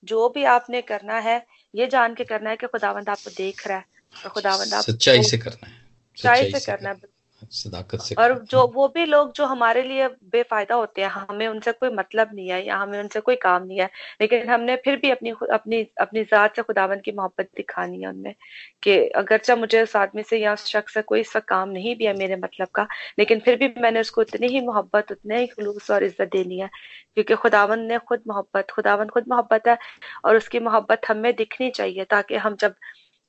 जो 0.04 0.30
भी 0.30 0.44
आपने 0.44 0.82
करना 0.82 1.20
है 1.20 1.46
ये 1.74 1.88
जान 1.88 2.16
के 2.16 2.24
करना 2.24 2.50
है 2.50 2.56
कि 2.56 2.68
खुदावंत 2.68 3.10
आपको 3.10 3.30
देख 3.30 3.68
रहा 3.68 3.78
है। 3.78 3.86
तो 4.16 4.30
खुदावंत 4.30 4.74
आप 4.74 4.84
सच्चाई 4.84 5.24
से 5.24 5.38
करना 5.38 5.68
है। 5.68 5.74
सच्चाई 6.18 6.52
से 6.52 6.60
करना 6.60 6.90
है 6.90 6.96
सदाकत 7.52 8.00
से 8.00 8.16
और 8.16 8.34
जो 8.52 8.66
वो 8.68 8.88
भी 8.88 9.06
लोग 9.06 9.32
जो 9.36 9.46
हमारे 9.46 9.82
लिए 9.84 10.08
बेफायदा 10.32 10.76
होते 10.76 11.02
हैं 11.02 11.10
हमें 11.10 11.48
उनसे 11.48 11.72
कोई 11.72 11.90
मतलब 11.92 12.30
नहीं 12.34 12.48
है 12.50 12.66
या 12.66 12.78
हमें 12.78 13.00
उनसे 13.00 13.20
कोई 13.20 13.36
काम 13.38 13.64
नहीं 13.64 13.80
है 13.80 13.90
लेकिन 14.22 14.50
हमने 14.50 14.76
फिर 14.76 14.96
भी 14.96 15.12
अपनी 15.12 15.32
अपनी 15.52 15.82
अपनी 16.02 16.24
जात 16.24 16.56
से 16.56 16.62
खुदावन 16.62 17.00
की 17.00 17.12
मोहब्बत 17.12 17.50
दिखानी 17.58 18.02
है 18.02 18.10
उनमें 18.10 18.34
कि 18.84 18.98
अगरचा 19.16 19.56
मुझे 19.56 19.82
उस 19.84 19.96
आदमी 19.96 20.24
से 20.24 20.38
या 20.38 20.54
उस 20.54 20.66
शख्स 20.66 20.94
से 20.94 21.02
कोई 21.04 21.24
सा 21.26 21.40
काम 21.48 21.70
नहीं 21.70 21.96
भी 21.96 22.06
है 22.06 22.18
मेरे 22.18 22.36
मतलब 22.38 22.68
का 22.76 22.88
लेकिन 23.20 23.40
फिर 23.40 23.58
भी 23.58 23.74
मैंने 23.82 24.00
उसको 24.00 24.22
उतनी 24.22 24.48
ही 24.48 24.62
मोहब्बत 24.62 25.12
उतने 25.12 25.40
ही 25.40 25.48
खलूस 25.48 25.92
और 25.92 26.04
इज़्ज़त 26.04 26.30
देनी 26.32 26.60
है 26.60 26.70
क्योंकि 27.16 27.36
खुदावन 27.36 27.80
ने 27.84 27.98
खुद 28.08 28.24
मोहब्बत 28.28 28.72
खुदावन 28.72 29.08
खुद 29.10 29.26
मोहब्बत 29.30 29.68
है 29.68 29.78
और 30.26 30.38
उसकी 30.38 30.60
मोहब्बत 30.62 31.02
हमें 31.10 31.36
दिखनी 31.36 31.70
चाहिए 31.72 32.04
ताकि 32.08 32.36
हम 32.38 32.56
जब 32.56 32.76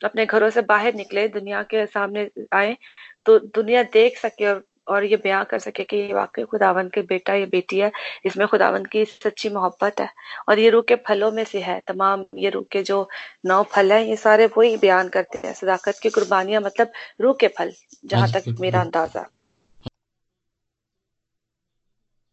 अपने 0.01 0.25
घरों 0.27 0.49
से 0.51 0.63
बाहर 0.63 0.95
निकले 0.95 1.27
दुनिया 1.29 1.63
के 1.65 1.85
सामने 1.87 2.29
आए 2.55 2.77
तो 3.27 3.39
दुनिया 3.39 3.83
देख 3.83 4.19
सके 4.19 4.47
और 4.47 4.63
और 4.89 5.05
ये 5.05 5.17
बयां 5.17 5.45
कर 5.45 5.59
सके 5.59 5.85
कि 5.85 5.97
ये 5.97 6.13
वाकई 6.15 6.43
खुदावन 6.43 6.89
के 6.89 7.03
बेटा 7.03 7.35
या 7.35 7.47
बेटी 7.47 7.79
है। 7.79 7.91
इसमें 8.27 8.47
खुदावन 8.49 8.85
की 8.85 9.05
सच्ची 9.05 9.49
मोहब्बत 9.49 10.01
है। 10.01 10.09
और 10.49 10.59
ये 10.59 10.71
रूह 10.71 10.83
के 10.89 10.97
फलों 11.09 11.31
में 11.33 11.45
से 11.45 11.61
है। 11.61 11.81
तमाम 11.87 12.25
ये 12.35 12.51
रूह 12.51 12.65
के 12.73 12.83
जो 12.83 13.09
नौ 13.47 13.63
फल 13.63 13.93
हैं 13.93 14.01
ये 14.01 14.17
सारे 14.17 14.47
वही 14.59 14.77
बयान 14.77 15.09
करते 15.09 15.47
हैं। 15.47 15.55
सदाकत 15.55 15.99
की 16.03 16.11
कुर्बानियाँ 16.11 16.63
मतलब 16.63 16.93
रूह 17.21 17.35
के 17.41 17.49
फल 17.49 17.73
जहाँ 18.05 18.29
तक 18.29 18.55
मेरा 18.61 18.81
अंदाज़ा। 18.81 19.27